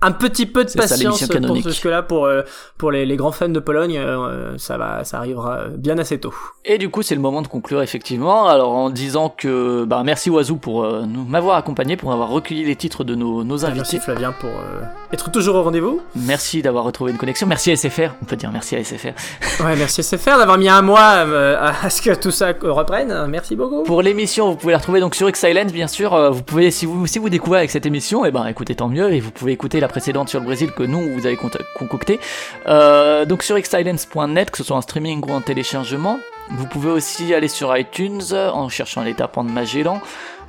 [0.04, 1.68] un petit peu de ça, patience l'émission pour canonique.
[1.68, 2.42] jusque là pour euh,
[2.78, 6.34] pour les, les grands fans de Pologne, euh, ça va ça arrivera bien assez tôt.
[6.64, 8.46] Et du coup, c'est le moment de conclure effectivement.
[8.46, 12.64] Alors en disant que bah merci Oiseau pour euh, nous m'avoir accompagné, pour avoir recueilli
[12.64, 13.78] les titres de nos, nos invités.
[13.78, 14.82] Merci Flavien pour euh,
[15.12, 16.00] être toujours au rendez-vous.
[16.14, 17.46] Merci d'avoir retrouvé une connexion.
[17.46, 18.14] Merci à SFR.
[18.22, 19.12] On peut dire merci à SFR.
[19.64, 23.26] Ouais, merci SFR d'avoir mis un mois euh, à ce que tout ça reprenne.
[23.28, 23.84] Merci beaucoup.
[23.84, 26.32] Pour l'émission, vous pouvez la retrouver donc sur X-Silence, bien sûr.
[26.32, 29.12] Vous pouvez, si vous, si vous découvrez avec cette émission, et ben écoutez tant mieux.
[29.12, 32.20] Et vous pouvez écouter la sur le Brésil que nous vous avez concocté.
[32.66, 36.18] Euh, donc sur xsilence.net, que ce soit en streaming ou en téléchargement.
[36.50, 40.00] Vous pouvez aussi aller sur iTunes euh, en cherchant les tapants de Magellan.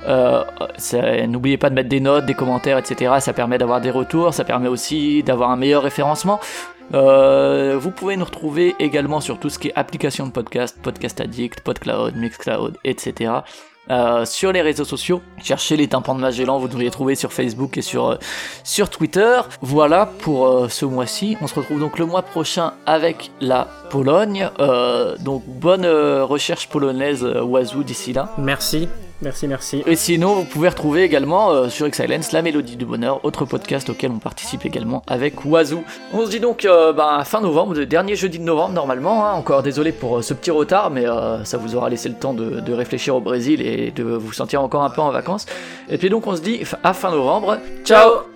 [0.06, 0.44] Euh,
[1.26, 3.14] N'oubliez pas de mettre des notes, des commentaires, etc.
[3.20, 6.38] Ça permet d'avoir des retours, ça permet aussi d'avoir un meilleur référencement.
[6.92, 11.60] Vous pouvez nous retrouver également sur tout ce qui est application de podcast, Podcast Addict,
[11.60, 13.32] PodCloud, Mixcloud, etc.
[13.90, 17.78] Euh, sur les réseaux sociaux, cherchez les tympans de Magellan, vous devriez trouver sur Facebook
[17.78, 18.16] et sur, euh,
[18.64, 19.40] sur Twitter.
[19.60, 21.36] Voilà pour euh, ce mois-ci.
[21.40, 24.50] On se retrouve donc le mois prochain avec la Pologne.
[25.20, 28.32] Donc bonne recherche polonaise Oiseau d'ici là.
[28.36, 28.88] Merci,
[29.22, 29.82] merci, merci.
[29.86, 33.88] Et sinon, vous pouvez retrouver également euh, sur Excellence La Mélodie du Bonheur, autre podcast
[33.90, 35.82] auquel on participe également avec Oiseau.
[36.12, 39.26] On se dit donc euh, bah, fin novembre, dernier jeudi de novembre normalement.
[39.26, 39.32] hein.
[39.32, 42.34] Encore désolé pour euh, ce petit retard, mais euh, ça vous aura laissé le temps
[42.34, 45.46] de, réfléchir au Brésil et de vous sentir encore un peu en vacances.
[45.88, 47.58] Et puis donc on se dit à fin novembre.
[47.84, 48.35] Ciao